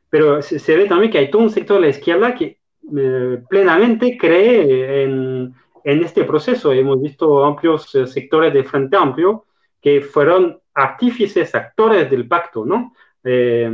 [0.10, 2.60] Pero se, ve también que hay todo un sector de la izquierda que
[2.98, 6.72] eh, plenamente cree en, en, este proceso.
[6.72, 9.44] Hemos visto amplios eh, sectores de Frente Amplio
[9.82, 12.94] que fueron artífices, actores del pacto, ¿no?
[13.24, 13.70] Eh,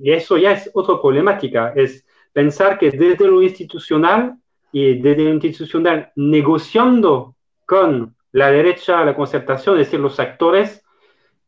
[0.00, 4.36] y eso ya es otra problemática, es pensar que desde lo institucional
[4.72, 7.34] y desde lo institucional negociando
[7.66, 10.84] con la derecha, la concertación, es decir, los actores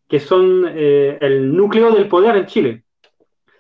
[0.08, 2.84] que son eh, el núcleo del poder en Chile.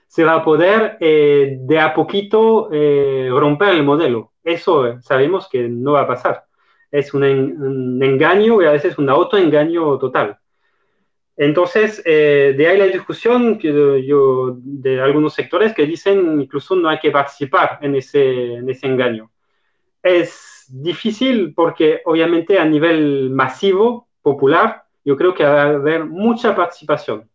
[0.06, 4.32] Se va a poder eh, de a poquito romper el modelo.
[4.44, 6.44] Eso sabemos que no va a pasar.
[6.90, 10.38] Es un, un engaño y a veces un autoengaño total.
[11.36, 16.88] Entonces, eh, de ahí la discusión que yo, de algunos sectores que dicen incluso no
[16.88, 19.30] hay que participar en ese, en ese engaño.
[20.02, 26.54] Es difícil porque obviamente a nivel masivo, popular, yo creo que va a haber mucha
[26.54, 27.28] participación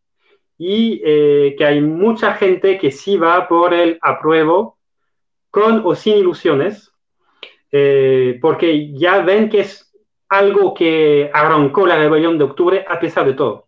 [0.58, 4.78] y eh, que hay mucha gente que sí va por el apruebo
[5.52, 6.92] con o sin ilusiones,
[7.72, 9.94] eh, porque ya ven que es
[10.30, 13.67] algo que arrancó la rebelión de octubre a pesar de todo.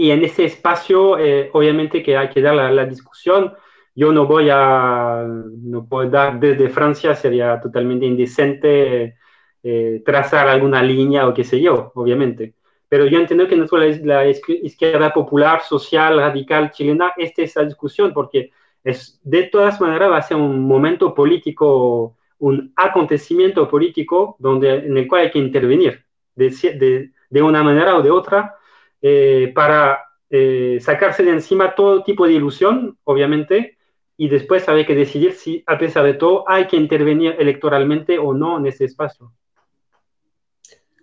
[0.00, 3.54] Y en ese espacio, eh, obviamente que hay que dar la, discusión.
[3.96, 9.16] Yo no voy a, no puedo dar desde Francia, sería totalmente indecente
[9.60, 12.54] eh, trazar alguna línea o qué sé yo, obviamente.
[12.88, 18.12] Pero yo entiendo que nuestra, la izquierda popular, social, radical chilena, esta es la discusión,
[18.14, 18.52] porque
[18.84, 24.96] es, de todas maneras va a ser un momento político, un acontecimiento político donde, en
[24.96, 26.04] el cual hay que intervenir
[26.36, 28.57] de, de, de una manera o de otra
[29.02, 33.78] eh, para eh, sacarse de encima todo tipo de ilusión, obviamente,
[34.16, 38.34] y después hay que decidir si, a pesar de todo, hay que intervenir electoralmente o
[38.34, 39.32] no en ese espacio.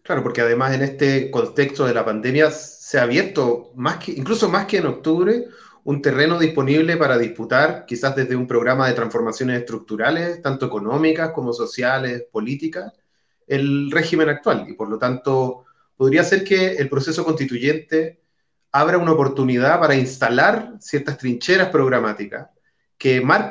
[0.03, 4.49] Claro, porque además en este contexto de la pandemia se ha abierto, más que, incluso
[4.49, 5.45] más que en octubre,
[5.85, 11.53] un terreno disponible para disputar, quizás desde un programa de transformaciones estructurales, tanto económicas como
[11.53, 12.91] sociales, políticas,
[13.47, 14.65] el régimen actual.
[14.67, 15.64] Y por lo tanto,
[15.95, 18.19] podría ser que el proceso constituyente
[18.71, 22.49] abra una oportunidad para instalar ciertas trincheras programáticas
[22.97, 23.49] que, más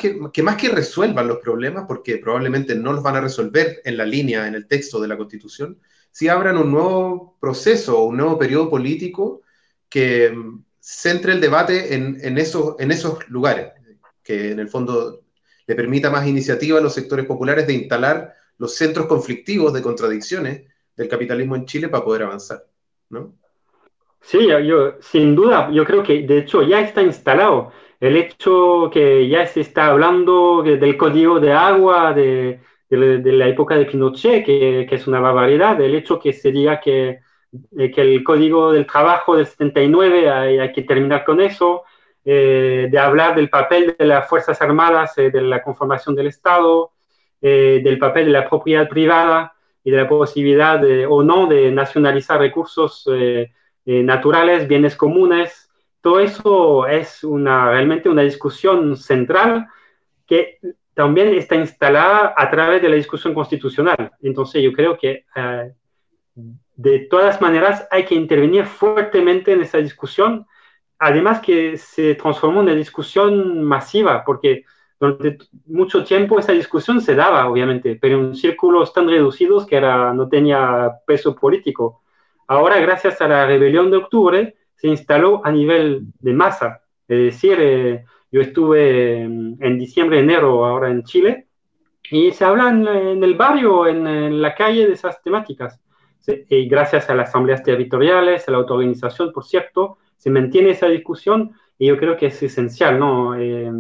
[0.56, 4.54] que resuelvan los problemas, porque probablemente no los van a resolver en la línea, en
[4.54, 5.78] el texto de la Constitución,
[6.10, 9.42] si abran un nuevo proceso o un nuevo periodo político
[9.88, 13.72] que mm, centre el debate en, esos, en esos lugares,
[14.22, 15.22] que en el fondo
[15.66, 20.62] le permita más iniciativa a los sectores populares de instalar los centros conflictivos de contradicciones
[20.96, 22.64] del capitalismo en Chile para poder avanzar,
[23.10, 23.34] ¿no?
[24.20, 29.28] Sí, yo, sin duda, yo creo que de hecho ya está instalado el hecho que
[29.28, 34.86] ya se está hablando del código de agua de, de, la época de Pinochet, que,
[34.88, 37.20] que, es una barbaridad, el hecho que se diga que,
[37.78, 41.84] eh, que el código del trabajo del 79 hay, hay que terminar con eso,
[42.24, 46.90] eh, de hablar del papel de las Fuerzas Armadas, eh, de la conformación del Estado,
[47.40, 49.53] del papel de la propiedad privada
[49.84, 53.52] y de la posibilidad o no de nacionalizar recursos eh,
[53.84, 55.70] eh, naturales, bienes comunes.
[56.00, 59.68] Todo eso es una, realmente una discusión central
[60.26, 60.58] que
[60.94, 64.12] también está instalada a través de la discusión constitucional.
[64.22, 65.72] Entonces yo creo que eh,
[66.76, 70.46] de todas maneras hay que intervenir fuertemente en esa discusión,
[70.98, 74.64] además que se transformó en una discusión masiva, porque
[74.98, 80.12] durante mucho tiempo esa discusión se daba, obviamente, pero en círculos tan reducidos que era,
[80.14, 82.02] no tenía peso político.
[82.46, 86.82] Ahora, gracias a la rebelión de octubre, se instaló a nivel de masa.
[87.08, 91.46] Es decir, eh, yo estuve en, diciembre, enero, ahora en Chile,
[92.10, 95.80] y se habla en, el barrio, en, la calle de esas temáticas.
[96.26, 101.52] y gracias a las asambleas territoriales, a la autoorganización, por cierto, se mantiene esa discusión
[101.78, 103.34] y yo creo que es esencial, ¿no?
[103.36, 103.70] Eh,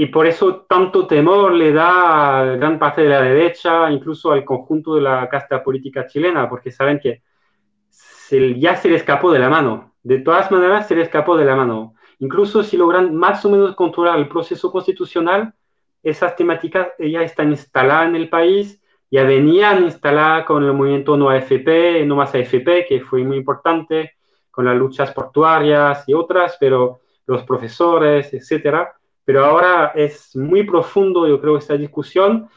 [0.00, 4.46] y por eso tanto temor le da a gran parte de la derecha, incluso al
[4.46, 7.22] conjunto de la casta política chilena, porque saben que
[8.56, 9.92] ya se le escapó de la mano.
[10.02, 11.96] De todas maneras, se le escapó de la mano.
[12.18, 15.52] Incluso si logran más o menos controlar el proceso constitucional,
[16.02, 21.28] esas temáticas ya están instaladas en el país, ya venían instaladas con el movimiento No
[21.28, 24.14] AFP, No Más AFP, que fue muy importante,
[24.50, 31.26] con las luchas portuarias y otras, pero los profesores, etcétera pero ahora es muy profundo,
[31.26, 32.48] yo creo, esta discusión.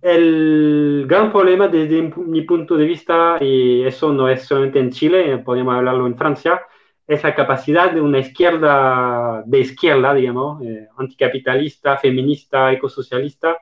[0.00, 5.38] El gran problema desde mi punto de vista, y eso no es solamente en Chile,
[5.38, 6.60] podemos hablarlo en Francia,
[7.06, 13.56] es la capacidad de una izquierda, de izquierda, digamos, eh, anticapitalista, feminista, ecosocialista,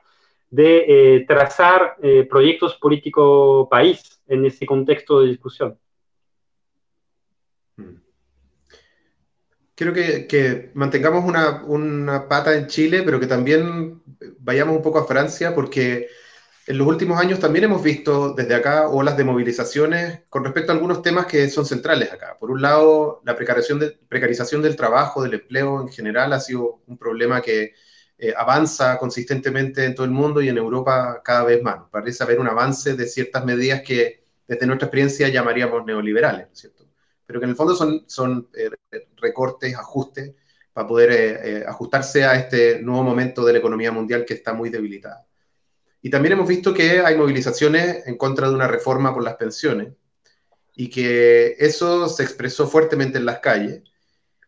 [0.49, 1.97] de trazar
[2.29, 5.77] proyectos político-país en ese contexto de discusión.
[7.77, 8.06] Hmm.
[9.77, 14.01] Quiero que, mantengamos una, pata en Chile, pero que también
[14.39, 16.07] vayamos un poco a Francia, porque
[16.65, 20.75] en los últimos años también hemos visto desde acá olas de movilizaciones con respecto a
[20.75, 22.37] algunos temas que son centrales acá.
[22.39, 26.81] Por un lado, la precarización, de, precarización del trabajo, del empleo en general, ha sido
[26.87, 27.73] un problema que
[28.17, 31.81] eh, avanza consistentemente en todo el mundo y en Europa cada vez más.
[31.91, 36.86] Parece haber un avance de ciertas medidas que desde nuestra experiencia llamaríamos neoliberales, ¿cierto?
[37.27, 38.71] Pero que en el fondo son, son eh,
[39.17, 40.33] recortes, ajustes
[40.73, 44.69] para poder eh, ajustarse a este nuevo momento de la economía mundial que está muy
[44.69, 45.27] debilitada.
[46.01, 49.89] Y también hemos visto que hay movilizaciones en contra de una reforma por las pensiones
[50.75, 53.81] y que eso se expresó fuertemente en las calles.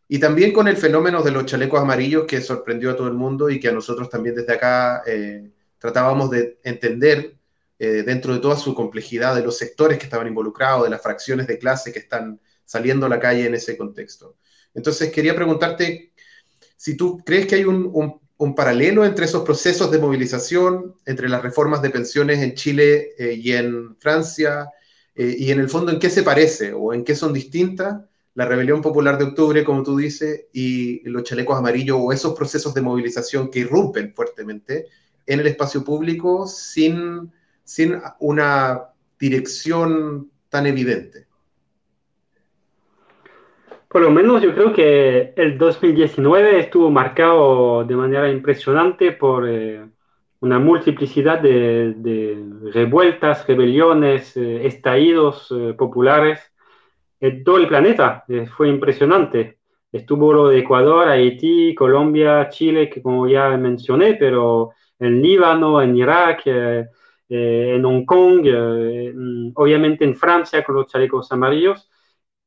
[0.07, 3.49] Y también con el fenómeno de los chalecos amarillos que sorprendió a todo el mundo
[3.49, 7.35] y que a nosotros también desde acá eh, tratábamos de entender
[7.79, 11.47] eh, dentro de toda su complejidad de los sectores que estaban involucrados, de las fracciones
[11.47, 14.37] de clase que están saliendo a la calle en ese contexto.
[14.75, 16.13] Entonces quería preguntarte
[16.77, 18.21] si tú crees que hay un,
[18.55, 23.53] paralelo entre esos procesos de movilización, entre las reformas de pensiones en Chile eh, y
[23.53, 24.69] en Francia,
[25.15, 28.01] eh, y en el fondo en qué se parece o en qué son distintas
[28.35, 32.75] la rebelión popular de octubre, como tú dices, y los chalecos amarillos o esos procesos
[32.75, 34.85] de movilización que irrumpen fuertemente
[35.25, 37.31] en el espacio público sin,
[37.63, 41.28] sin una dirección tan evidente.
[43.89, 49.83] Por lo menos yo creo que el 2019 estuvo marcado de manera impresionante por eh,
[50.41, 51.95] una multiplicidad de,
[52.71, 56.39] revueltas, rebeliones, eh, estallidos eh, populares
[57.19, 58.25] en todo el planeta.
[58.55, 59.59] fue impresionante.
[59.91, 65.97] Estuvo lo de Ecuador, Haití, Colombia, Chile, que como ya mencioné, pero en Líbano, en
[65.97, 68.41] Irak, en Hong Kong,
[69.15, 71.89] mm, obviamente en Francia con los chalecos amarillos.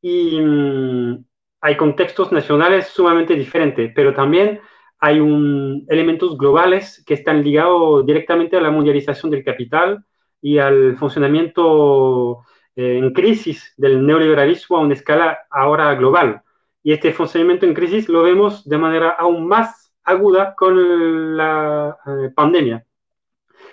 [0.02, 1.24] Y mm,
[1.62, 4.60] hay contextos nacionales sumamente diferentes, pero también
[4.98, 10.04] hay un, elementos globales que están ligados directamente a la mundialización del capital
[10.40, 12.44] y al funcionamiento
[12.74, 16.42] eh, en crisis del neoliberalismo a una escala ahora global.
[16.82, 22.30] Y este funcionamiento en crisis lo vemos de manera aún más aguda con la eh,
[22.34, 22.84] pandemia.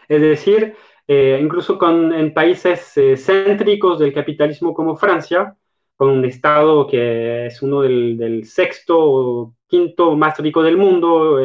[0.08, 0.76] Es decir,
[1.08, 5.56] eh, incluso con, en países céntricos del capitalismo como Francia,
[6.00, 11.40] con un Estado que es uno del, sexto o quinto más rico del mundo.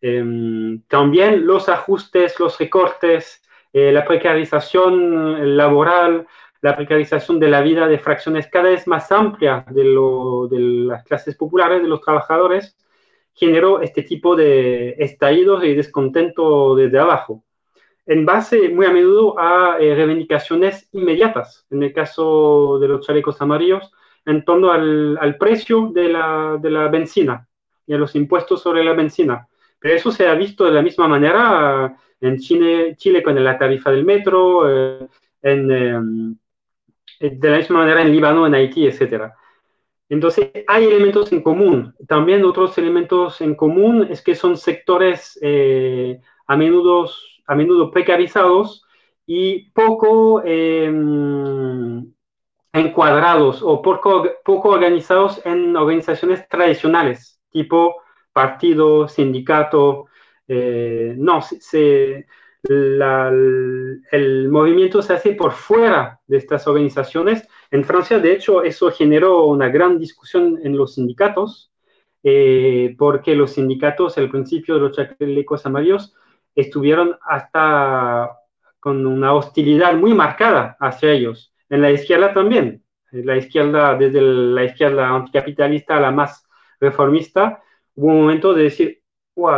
[0.00, 6.28] Em, también los ajustes, los recortes, eh, la precarización laboral,
[6.62, 9.84] la precarización de la vida de fracciones cada vez más amplias de,
[10.86, 12.76] las clases populares, de los trabajadores,
[13.34, 17.42] generó este tipo de estallidos y descontento desde abajo
[18.10, 23.40] en base muy a menudo a eh, reivindicaciones inmediatas, en el caso de los chalecos
[23.40, 23.88] amarillos,
[24.26, 27.46] en torno al, precio de la, de la, benzina
[27.86, 29.46] y a los impuestos sobre la benzina.
[29.78, 33.92] Pero eso se ha visto de la misma manera en Chile, Chile con la tarifa
[33.92, 35.06] del metro, eh,
[35.42, 36.36] en, em,
[37.20, 39.30] de la misma manera en Líbano, en Haití, etc.
[40.08, 41.94] Entonces, hay elementos en común.
[42.08, 47.08] También otros elementos en común es que son sectores eh, a menudo
[47.50, 48.84] a menudo precarizados
[49.26, 52.12] y poco em,
[52.72, 57.96] encuadrados o poco, poco organizados en organizaciones tradicionales, tipo
[58.32, 60.06] partido, sindicato.
[60.46, 62.26] Eh, no, se,
[62.62, 67.48] el movimiento se hace por fuera de estas organizaciones.
[67.72, 71.72] En Francia, de hecho, eso generó una gran discusión en los sindicatos,
[72.22, 76.14] eh, porque los sindicatos, al principio de los chalecos amarillos,
[76.54, 78.36] estuvieron hasta
[78.78, 81.52] con una hostilidad muy marcada hacia ellos.
[81.68, 82.82] En la izquierda también,
[83.12, 86.46] la izquierda, desde la izquierda anticapitalista a la más
[86.80, 87.62] reformista,
[87.94, 89.00] hubo un momento de decir,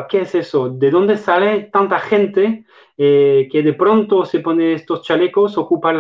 [0.09, 0.71] ¿qué es eso?
[0.71, 2.65] ¿De dónde sale tanta gente
[2.97, 5.93] eh, que de pronto se pone estos chalecos, ocupa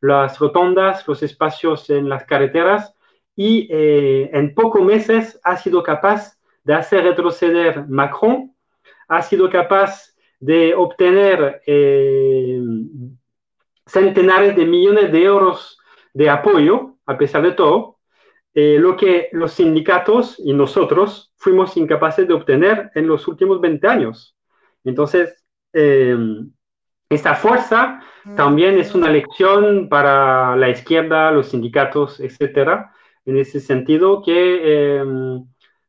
[0.00, 2.94] las rotondas, los espacios en las carreteras
[3.34, 8.54] y eh, en pocos meses ha sido capaz de hacer retroceder Macron,
[9.08, 12.60] ha sido capaz de obtener eh,
[13.86, 15.78] centenares de millones de euros
[16.12, 17.98] de apoyo, a pesar de todo,
[18.54, 23.86] eh, lo que los sindicatos y nosotros fuimos incapaces de obtener en los últimos 20
[23.86, 24.36] años.
[24.84, 26.16] Entonces, eh,
[27.08, 28.00] esta fuerza
[28.34, 32.92] también es una lección para la izquierda, los sindicatos, etcétera,
[33.24, 35.04] en ese sentido que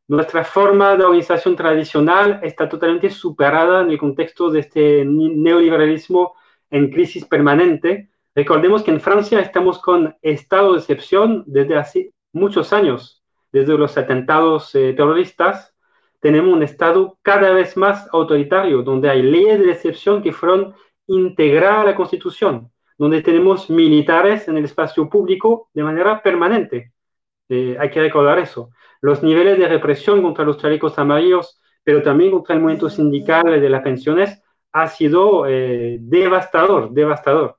[0.07, 6.35] nuestra forma de organización tradicional está totalmente superada en el contexto de este neoliberalismo
[6.69, 8.09] en crisis permanente.
[8.33, 13.97] Recordemos que en Francia estamos con estado de excepción desde hace muchos años, desde los
[13.97, 15.73] atentados eh, terroristas.
[16.21, 20.73] Tenemos un estado cada vez más autoritario, donde hay leyes de excepción que fueron
[21.07, 26.93] integradas a la Constitución, donde tenemos militares en el espacio público de manera permanente.
[27.49, 28.71] Eh, hay que recordar eso
[29.01, 33.69] los niveles de represión contra los chalecos amarillos, pero también contra el movimiento sindical de
[33.69, 34.41] las pensiones,
[34.71, 37.57] ha sido eh, devastador, devastador.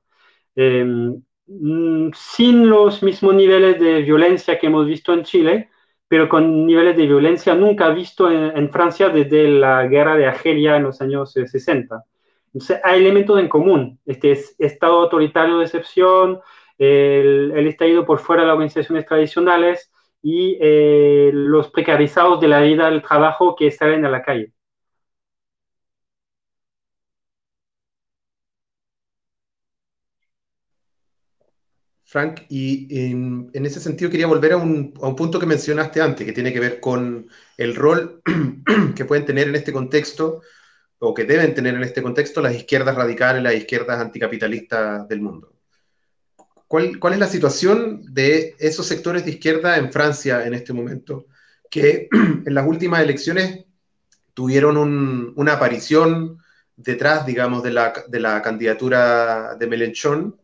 [0.55, 5.69] Mm, sin los mismos niveles de violencia que hemos visto en Chile,
[6.07, 10.83] pero con niveles de violencia nunca visto en, Francia desde la guerra de Argelia en
[10.83, 11.95] los años 60.
[11.95, 11.99] Eh,
[12.53, 13.99] Entonces, hay elementos en común.
[14.05, 16.39] Este estado autoritario de excepción,
[16.79, 22.61] el, el estallido por fuera de las organizaciones tradicionales, y eh, los precarizados de la
[22.61, 24.53] vida del trabajo que salen a la calle.
[32.05, 36.25] Frank, y en, ese sentido quería volver a un, a un, punto que mencionaste antes,
[36.25, 38.21] que tiene que ver con el rol
[38.95, 40.41] que pueden tener en este contexto,
[40.99, 45.58] o que deben tener en este contexto, las izquierdas radicales, las izquierdas anticapitalistas del mundo.
[46.69, 51.25] ¿Cuál, es la situación de esos sectores de izquierda en Francia en este momento?
[51.67, 52.07] Que
[52.45, 53.65] en las últimas elecciones
[54.35, 54.77] tuvieron
[55.35, 56.37] una aparición
[56.75, 60.39] detrás, digamos, de la, candidatura de Mélenchon,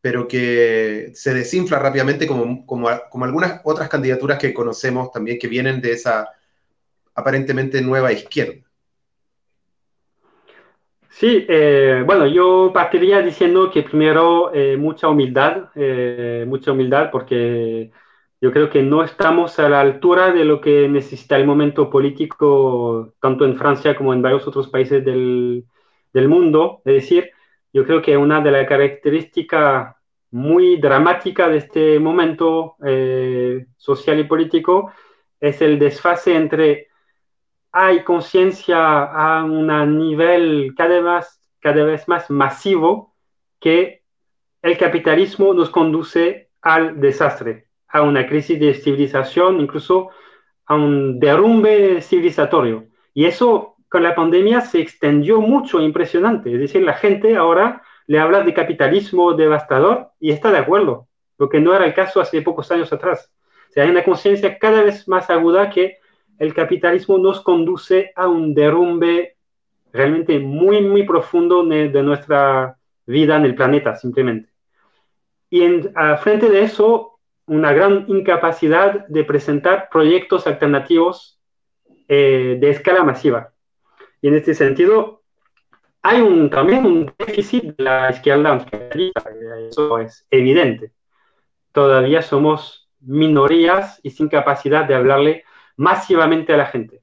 [0.00, 5.48] pero que se desinfla rápidamente como, como, como, algunas otras candidaturas que conocemos también que
[5.48, 6.28] vienen de esa
[7.16, 8.63] aparentemente nueva izquierda.
[11.16, 17.92] Sí, eh, bueno, yo partiría diciendo que primero eh, mucha humildad, eh, mucha humildad, porque
[18.40, 23.14] yo creo que no estamos a la altura de lo que necesita el momento político,
[23.20, 25.64] tanto en Francia como en varios otros países del,
[26.12, 26.82] del mundo.
[26.84, 27.30] Es decir,
[27.72, 29.94] yo creo que una de las características
[30.32, 32.76] muy dramáticas de este momento
[33.76, 34.92] social y político
[35.40, 36.88] es el desfase entre
[37.76, 43.16] hay conciencia a un nivel cada vez, cada vez más masivo
[43.58, 44.04] que
[44.62, 50.10] el capitalismo nos conduce al desastre, a una crisis de civilización, incluso
[50.66, 52.86] a un derrumbe civilizatorio.
[53.12, 56.54] Y eso con la pandemia se extendió mucho, impresionante.
[56.54, 61.08] Es decir, la gente ahora le habla de capitalismo devastador y está de acuerdo,
[61.38, 63.32] lo que no era el caso hace pocos años atrás.
[63.68, 65.98] O sea, hay una conciencia cada vez más aguda que
[66.38, 69.36] el capitalismo nos conduce a un derrumbe
[69.92, 72.76] realmente muy, muy profundo de, nuestra
[73.06, 74.50] vida en el planeta, simplemente.
[75.50, 81.40] Y en, a frente de eso, una gran incapacidad de presentar proyectos alternativos
[82.08, 83.52] eh, de escala masiva.
[84.20, 85.22] Y en este sentido,
[86.02, 88.66] hay un, también un déficit de la izquierda
[89.68, 90.92] eso es evidente.
[91.72, 95.44] Todavía somos minorías y sin capacidad de hablarle
[95.76, 97.00] masivamente a la gente.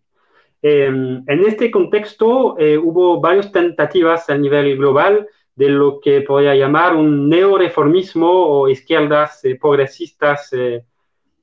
[0.62, 6.56] Em, en este contexto eh, hubo varias tentativas a nivel global de lo que podría
[6.56, 10.86] llamar un neoreformismo o izquierdas eh, progresistas eh,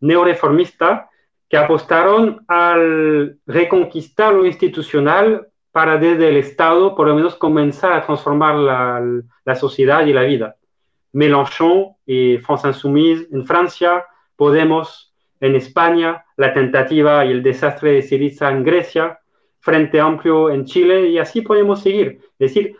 [0.00, 1.10] neoreformista
[1.48, 8.06] que apostaron al reconquistar lo institucional para desde el Estado por lo menos comenzar a
[8.06, 9.02] transformar la,
[9.44, 10.56] la sociedad y la vida.
[11.12, 14.04] Mélenchon y France Insoumise en Francia,
[14.38, 19.18] Podemos en España, la tentativa y el desastre de Siriza en Grecia,
[19.59, 22.20] Frente Amplio en Chile, y así podemos seguir.
[22.39, 22.76] Es decir,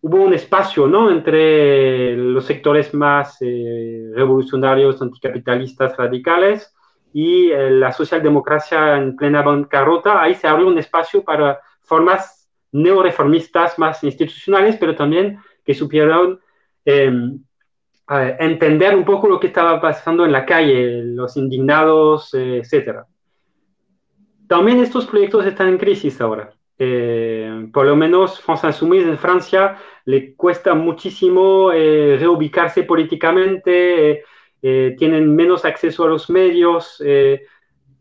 [0.00, 1.10] hubo un espacio ¿no?
[1.10, 6.74] entre los sectores más eh, revolucionarios, anticapitalistas, radicales,
[7.12, 10.22] y eh, la socialdemocracia en plena bancarrota.
[10.22, 16.40] Ahí se abrió un espacio para formas neoreformistas más institucionales, pero también que supieron
[18.08, 23.00] entender un poco lo que estaba pasando en la calle, los indignados, eh, etc.
[24.46, 26.52] También estos proyectos están en crisis ahora.
[26.78, 34.22] Eh, por lo menos France Insoumise en Francia le cuesta muchísimo eh, reubicarse políticamente,
[34.60, 37.00] tienen menos acceso a los medios,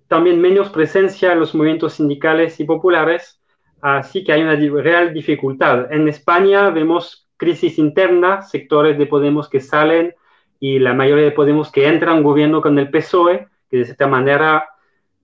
[0.07, 3.39] también menos presencia en los movimientos sindicales y populares,
[3.81, 5.93] así que hay una real dificultad.
[5.93, 10.15] En España vemos crisis interna, sectores de Podemos que salen
[10.59, 14.69] y la mayoría de Podemos que entran gobierno con el PSOE, que de esta manera,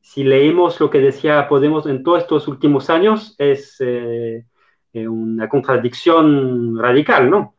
[0.02, 4.46] si leímos lo que decía Podemos en todos estos últimos años, es eh,
[4.94, 7.56] eh, una contradicción radical, ¿no?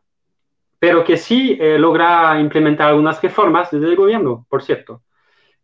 [0.79, 5.01] Pero que sí eh, logra implementar algunas reformas desde el gobierno, por cierto.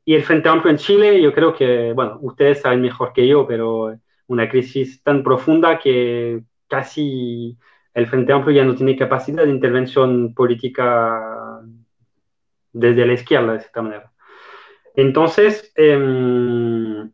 [0.06, 3.46] Y el Frente Amplio en Chile, yo creo que, bueno, ustedes saben mejor que yo,
[3.46, 3.96] pero
[4.28, 7.58] una crisis tan profunda que casi
[7.94, 11.62] el Frente Amplio ya no tiene capacidad de intervención política
[12.72, 14.12] desde la izquierda, de esta manera.
[14.96, 17.12] Entonces, em,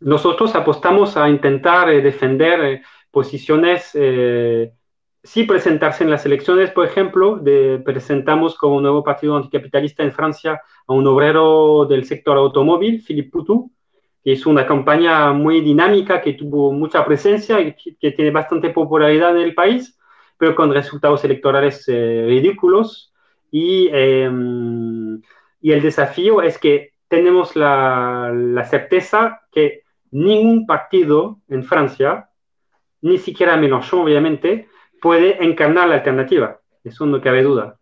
[0.00, 4.72] nosotros apostamos a intentar eh, defender eh, posiciones, eh,
[5.22, 10.60] sí presentarse en las elecciones, por ejemplo, de, presentamos como nuevo partido anticapitalista en Francia
[10.86, 13.70] a un obrero del sector automóvil, Philippe Poutou,
[14.22, 19.42] que hizo una campaña muy dinámica, que tuvo mucha presencia que, tiene bastante popularidad en
[19.42, 19.98] el país,
[20.38, 23.12] pero con resultados electorales ridículos.
[23.50, 25.20] Y, em,
[25.60, 32.28] y el desafío es que tenemos la, la certeza que ningún partido en Francia,
[33.00, 34.68] ni siquiera Mélenchon, obviamente,
[35.00, 36.60] puede encarnar la alternativa.
[36.84, 37.78] Eso no cabe duda.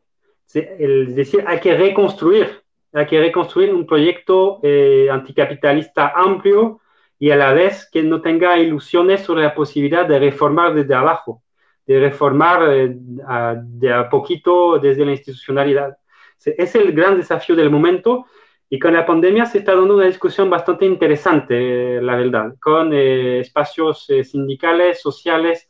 [0.52, 2.62] Es decir, hay que reconstruir,
[2.92, 6.80] hay que reconstruir un proyecto eh, anticapitalista amplio
[7.18, 11.42] y a la vez que no tenga ilusiones sobre la posibilidad de reformar desde abajo,
[11.86, 15.96] de reformar eh, de a poquito desde la institucionalidad.
[16.44, 18.26] Es el gran desafío del momento
[18.72, 22.92] y con la pandemia se está dando una discusión bastante interesante, eh, la verdad, con
[22.92, 25.68] eh, espacios eh, sindicales, sociales,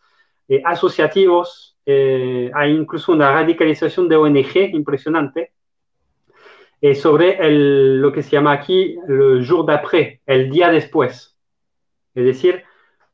[0.64, 1.78] asociativos.
[1.86, 5.52] hay incluso una radicalización de ONG impresionante
[6.94, 11.38] sobre el, lo que se llama aquí el jour d'après, el día después.
[12.14, 12.64] Es decir,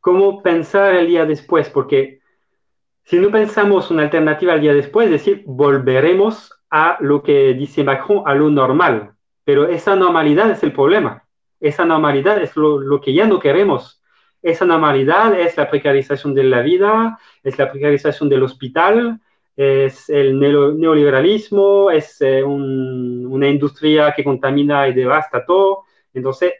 [0.01, 2.21] cómo pensar el día después, porque
[3.03, 7.85] si no pensamos una alternativa al día después, es decir, volveremos a lo que dice
[7.85, 9.12] Macron, a lo normal,
[9.45, 11.25] pero esa normalidad es el problema.
[11.61, 14.03] Esa normalidad es lo, que ya no queremos.
[14.43, 19.21] Esa normalidad es la precarización de la vida, es la precarización del hospital,
[19.57, 25.85] es el neoliberalismo, es eh, una industria que contamina y devasta todo.
[26.13, 26.53] Entonces,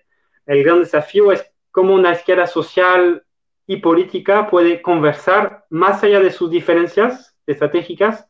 [0.47, 3.23] el gran desafío es cómo una izquierda social
[3.67, 8.27] y política puede conversar más allá de sus diferencias estratégicas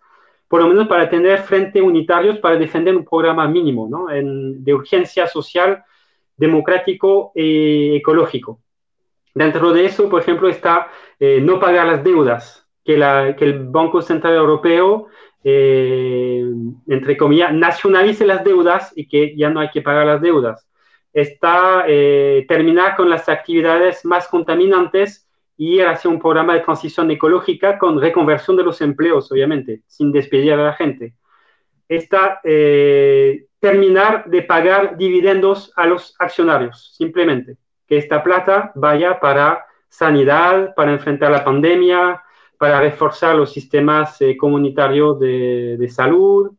[0.49, 4.07] por lo menos para tener frente unitarios para defender un programa mínimo ¿no?
[4.09, 5.85] de urgencia social,
[6.37, 8.61] democrático y ecológico.
[9.35, 10.89] Dentro de eso, por ejemplo, está
[11.19, 15.09] eh, no pagar las deudas, que, la, que, el Banco Central Europeo,
[15.43, 16.45] eh,
[16.87, 20.69] entre comillas, nacionalice las deudas y que ya no hay que pagar las deudas.
[21.13, 27.79] Está eh, terminar con las actividades más contaminantes y hacia un programa de transición ecológica
[27.79, 31.15] con reconversión de los empleos, obviamente, sin despedir a la gente.
[31.89, 37.57] Está eh, terminar de pagar dividendos a los accionarios, simplemente.
[37.89, 42.23] Que esta plata vaya para sanidad, para enfrentar la pandemia,
[42.59, 46.53] para reforzar los sistemas eh, comunitarios de, de salud.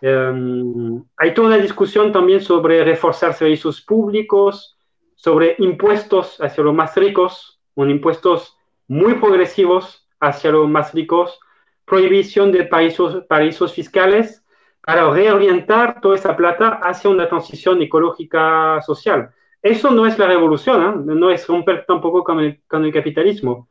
[0.00, 4.76] Em, hay toda una discusión también sobre reforzar servicios públicos,
[5.14, 8.56] sobre impuestos hacia los más ricos, con impuestos
[8.88, 11.38] muy progresivos hacia los más ricos,
[11.84, 14.44] prohibición de paraísos, paraísos fiscales
[14.80, 19.30] para reorientar toda esa plata hacia una transición ecológica social.
[19.60, 21.14] Eso no es la revolución, ¿eh?
[21.14, 23.68] no es romper tampoco con el, con el capitalismo,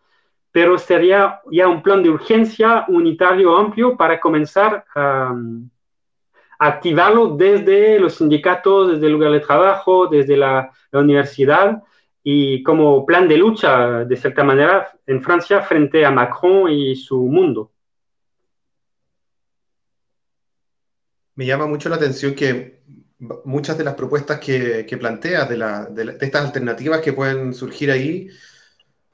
[0.56, 5.36] pero sería ya un plan de urgencia unitario amplio para comenzar a,
[6.60, 11.84] a activarlo desde los sindicatos, desde el lugar de trabajo, desde la, universidad,
[12.24, 17.18] y como plan de lucha, de cierta manera, en Francia frente a Macron y su
[17.26, 17.74] mundo.
[21.36, 22.80] Me llama mucho la atención que
[23.44, 28.30] muchas de las propuestas que, que planteas, de, estas alternativas que pueden surgir ahí,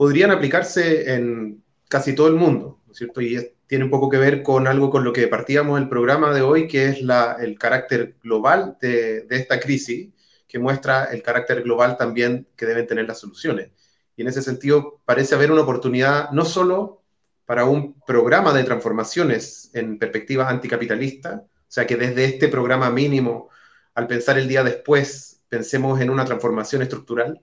[0.02, 3.22] podrían aplicarse en casi todo el mundo, ¿no es cierto?
[3.22, 6.41] Y tiene un poco que ver con algo con lo que partíamos el programa de
[6.41, 10.10] hoy, que es la, el carácter global de, esta crisis
[10.47, 13.70] que muestra el carácter global también que deben tener las soluciones.
[14.16, 17.04] Y en ese sentido parece haber una oportunidad no solo
[17.45, 23.49] para un programa de transformaciones en perspectiva anticapitalista, o sea que desde este programa mínimo,
[23.93, 27.39] al pensar el día después, pensemos en una transformación estructural,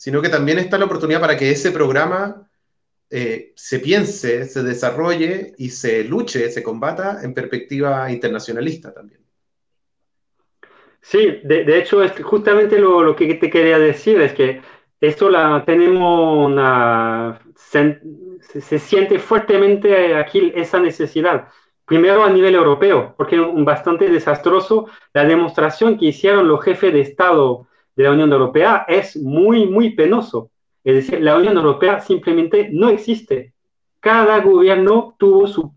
[0.00, 2.48] sino que también está la oportunidad para que ese programa
[3.10, 9.20] eh, se piense, se desarrolle y se luche, se combata en perspectiva internacionalista también.
[11.02, 14.62] Sí, de, hecho, es justamente lo, que te quería decir es que
[15.02, 21.48] esto la tenemos una, se, siente fuertemente aquí esa necesidad.
[21.84, 27.02] Primero a nivel europeo, porque es bastante desastroso la demostración que hicieron los jefes de
[27.02, 27.66] Estado
[28.00, 30.50] de la Unión Europea es muy, muy penoso.
[30.82, 33.52] Es decir, la Unión Europea simplemente no existe.
[34.00, 35.74] Cada gobierno tuvo su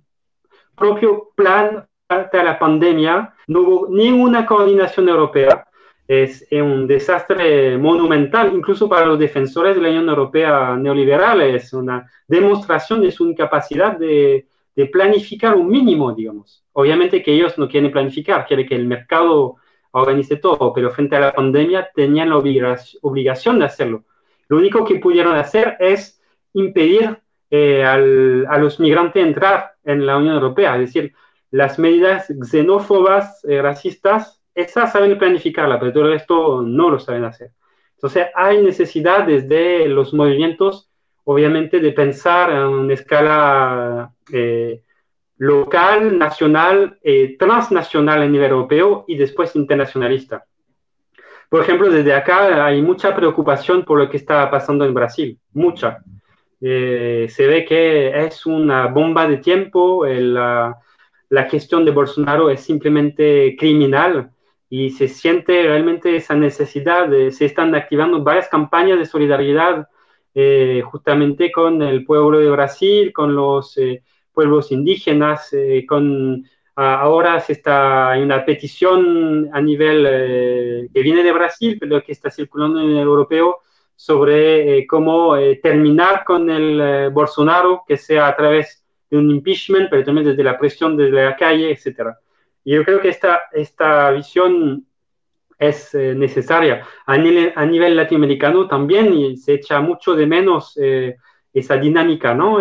[0.73, 5.65] propio plan a la pandemia, no hubo ninguna coordinación europea.
[6.07, 12.09] es, un desastre monumental, incluso para los defensores de la Unión Europea neoliberal, es una
[12.25, 14.47] demostración de su incapacidad de,
[14.77, 16.63] de planificar un mínimo, digamos.
[16.71, 19.57] Obviamente que ellos no quieren planificar, quieren que el mercado
[19.93, 24.03] organice todo, pero frente a la pandemia tenían la obligación de hacerlo.
[24.47, 26.21] Lo único que pudieron hacer es
[26.53, 27.19] impedir
[27.49, 31.13] eh, a los migrantes entrar en la Unión Europea, es decir,
[31.51, 37.25] las medidas xenófobas, eh, racistas, esas saben planificarla, pero todo el resto no lo saben
[37.25, 37.51] hacer.
[37.95, 40.89] Entonces hay necesidad desde los movimientos,
[41.23, 44.81] obviamente, de pensar en una escala eh,
[45.43, 50.45] local, nacional, eh, transnacional a nivel europeo y después internacionalista.
[51.49, 55.99] Por ejemplo, desde acá hay mucha preocupación por lo que está pasando en Brasil, mucha.
[56.61, 60.77] Eh, se ve que es una bomba de tiempo, la,
[61.27, 64.31] la gestión de Bolsonaro es simplemente criminal
[64.69, 69.89] y se siente realmente esa necesidad, se están activando varias campañas de solidaridad
[70.33, 73.77] eh, justamente con el pueblo de Brasil, con los
[74.33, 81.23] pueblos indígenas, eh, con ahora se está, hay una petición a nivel eh, que viene
[81.23, 83.59] de Brasil, pero que está circulando en el europeo
[83.95, 90.03] sobre eh, cómo terminar con el Bolsonaro, que sea a través de un impeachment, pero
[90.03, 92.09] también desde la presión desde la calle, etc.
[92.63, 94.83] Y yo creo que esta, esta visión
[95.59, 96.85] es necesaria.
[97.05, 100.77] A nivel, a nivel, latinoamericano también se echa mucho de menos
[101.53, 102.59] esa dinámica, ¿no?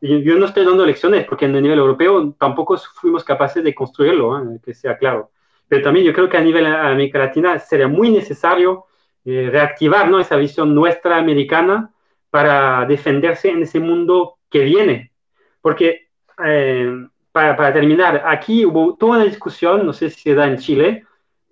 [0.00, 4.38] Yo no estoy dando lecciones porque en el nivel europeo tampoco fuimos capaces de construirlo,
[4.38, 4.60] ¿eh?
[4.62, 5.30] que sea claro.
[5.68, 8.86] Pero también yo creo que a nivel de América Latina sería muy necesario
[9.24, 10.20] eh, reactivar ¿no?
[10.20, 11.90] esa visión nuestra americana
[12.30, 15.12] para defenderse en ese mundo que viene.
[15.60, 16.08] Porque,
[16.44, 20.58] eh, para, para, terminar, aquí hubo toda una discusión, no sé si se da en
[20.58, 21.04] Chile,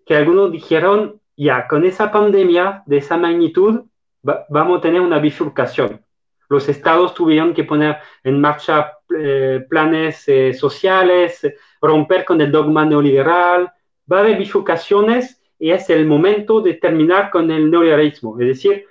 [0.06, 3.84] que algunos dijeron, ya, con esa pandemia de esa magnitud,
[4.22, 6.04] vamos a tener una bifurcación
[6.48, 11.46] los estados tuvieron que poner en marcha eh, planes eh, sociales,
[11.80, 13.72] romper con el dogma neoliberal.
[14.10, 18.38] Va a haber bifurcaciones y es el momento de terminar con el neoliberalismo.
[18.40, 18.86] Es decir,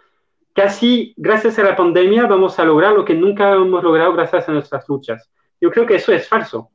[0.54, 4.54] casi gracias a la pandemia vamos a lograr lo que nunca hemos logrado gracias a
[4.54, 5.30] nuestras luchas.
[5.62, 6.70] Yo creo que eso es falso.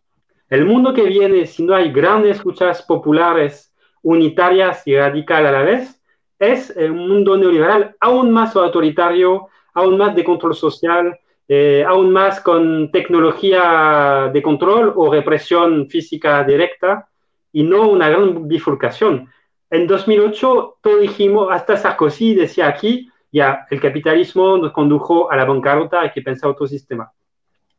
[0.49, 5.63] El mundo que viene, si no hay grandes luchas populares, unitarias y radicales a la
[5.63, 6.01] vez,
[6.39, 9.49] es un mundo neoliberal aún más autoritario,
[9.79, 16.45] aún más de control social, eh, aún más con tecnología de control o represión física
[16.45, 17.09] directa
[17.53, 19.29] y no una gran bifurcación.
[19.71, 25.45] En 2008 todo dijimos, hasta Sarkozy decía aquí, ya el capitalismo nos condujo a la
[25.45, 27.13] bancarrota, hay que pensar otro sistema.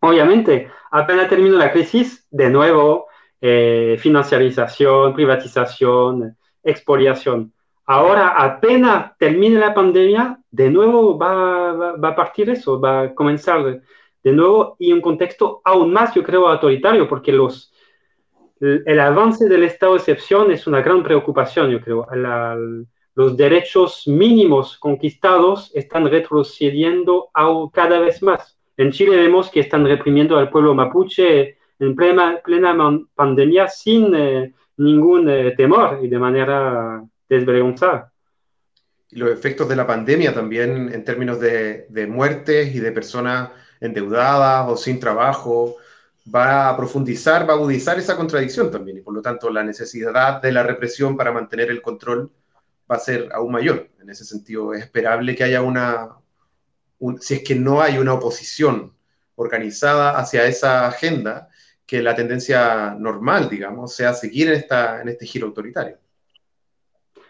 [0.02, 3.08] Obviamente, apenas terminó la crisis, de nuevo,
[3.42, 7.54] eh, financiarización, privatización, expoliación.
[7.92, 13.82] Ahora, apenas termine la pandemia, de nuevo va, a partir eso, va a comenzar
[14.24, 17.74] de, nuevo y un contexto aún más, yo creo, autoritario, porque los,
[18.62, 22.06] el, avance del estado de excepción es una gran preocupación, yo creo.
[23.16, 27.32] los derechos mínimos conquistados están retrocediendo
[27.74, 28.56] cada vez más.
[28.78, 32.40] En Chile vemos que están reprimiendo al pueblo mapuche en plena,
[33.16, 38.12] pandemia sin eh, ningún eh, temor y de manera desvergonzada.
[39.12, 44.68] Los efectos de la pandemia también en términos de, de muertes y de personas endeudadas
[44.68, 45.78] o sin trabajo,
[46.34, 50.42] va a profundizar, va a agudizar esa contradicción también y por lo tanto la necesidad
[50.42, 52.32] de la represión para mantener el control
[52.90, 53.90] va a ser aún mayor.
[54.02, 56.18] En ese sentido es esperable que haya una,
[57.20, 58.94] si es que no hay una oposición
[59.36, 61.50] organizada hacia esa agenda,
[61.86, 65.98] que la tendencia normal, digamos, sea seguir en, esta, en este giro autoritario.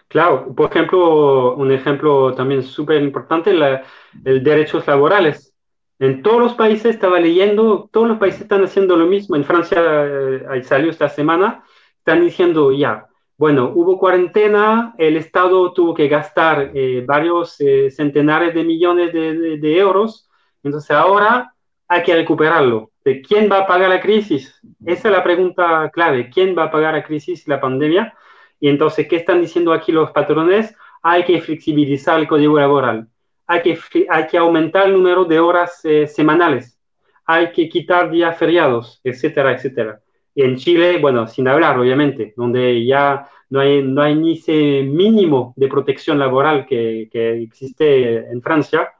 [0.09, 5.55] Claro, por ejemplo, un ejemplo también súper importante, el derechos laborales.
[5.99, 9.35] En todos los países, estaba leyendo, todos los países están haciendo lo mismo.
[9.35, 11.63] En Francia, eh, salió esta semana,
[11.99, 13.05] están diciendo ya,
[13.37, 19.59] bueno, hubo cuarentena, el Estado tuvo que gastar eh, varios eh, centenares de millones de,
[19.59, 20.27] de, euros,
[20.63, 21.53] entonces ahora
[21.87, 22.91] hay que recuperarlo.
[23.05, 24.59] ¿De quién va a pagar la crisis?
[24.85, 26.29] Esa es la pregunta clave.
[26.29, 28.13] ¿Quién va a pagar la crisis, la pandemia?
[28.59, 30.75] Y entonces, ¿qué están diciendo aquí los patrones?
[31.01, 33.07] Hay que flexibilizar el código laboral,
[33.47, 33.79] hay que,
[34.09, 36.77] hay que aumentar el número de horas eh, semanales,
[37.25, 40.01] hay que quitar días feriados, etcétera, etcétera.
[40.35, 44.83] Y en Chile, bueno, sin hablar, obviamente, donde ya no hay, no hay ni ese
[44.83, 48.91] mínimo de protección laboral que, que existe en Francia,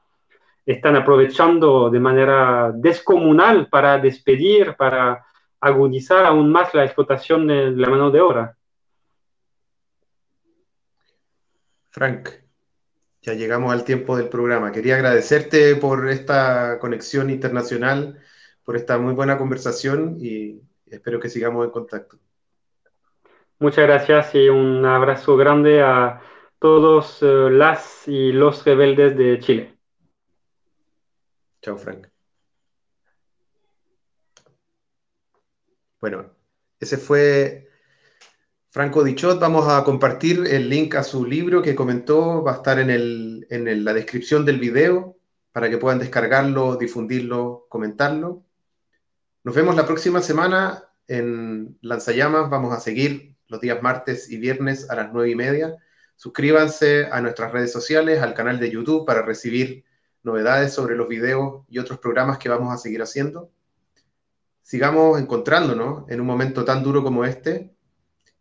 [0.66, 5.26] están aprovechando de manera descomunal para despedir, para
[5.60, 8.55] agudizar aún más la explotación de la mano de obra.
[11.92, 12.30] Frank,
[13.22, 14.72] ya llegamos al tiempo del programa.
[14.72, 18.20] Quería agradecerte por esta conexión internacional,
[18.64, 22.18] por esta muy buena conversación y espero que sigamos en contacto.
[23.60, 26.22] Muchas gracias y un abrazo grande a
[26.60, 29.78] todos eh, las y los rebeldes de Chile.
[31.62, 32.08] Chao, Frank.
[36.00, 36.32] Bueno,
[36.80, 37.68] ese fue
[38.72, 39.39] Franco Dichot.
[39.39, 42.43] Vamos a compartir el link a su libro que comentó.
[42.43, 45.17] Va a estar en, la descripción del video
[45.51, 48.45] para que puedan descargarlo, difundirlo, comentarlo.
[49.43, 52.51] Nos vemos la próxima semana en Lanzallamas.
[52.51, 55.76] Vamos a seguir los días martes y viernes a las nueve y media.
[56.15, 59.84] Suscríbanse a nuestras redes sociales, al canal de YouTube para recibir
[60.22, 63.49] novedades sobre los videos y otros programas que vamos a seguir haciendo.
[64.61, 67.74] Sigamos encontrándonos en un momento tan duro como este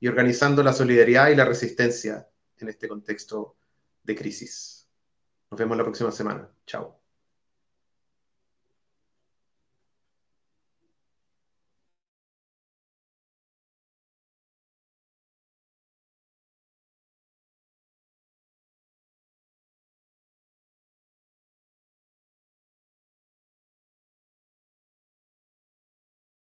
[0.00, 2.28] y organizando la solidaridad y la resistencia
[2.58, 3.56] en este contexto
[4.02, 4.88] de crisis.
[5.50, 6.48] Nos vemos la próxima semana.
[6.66, 6.97] Chao.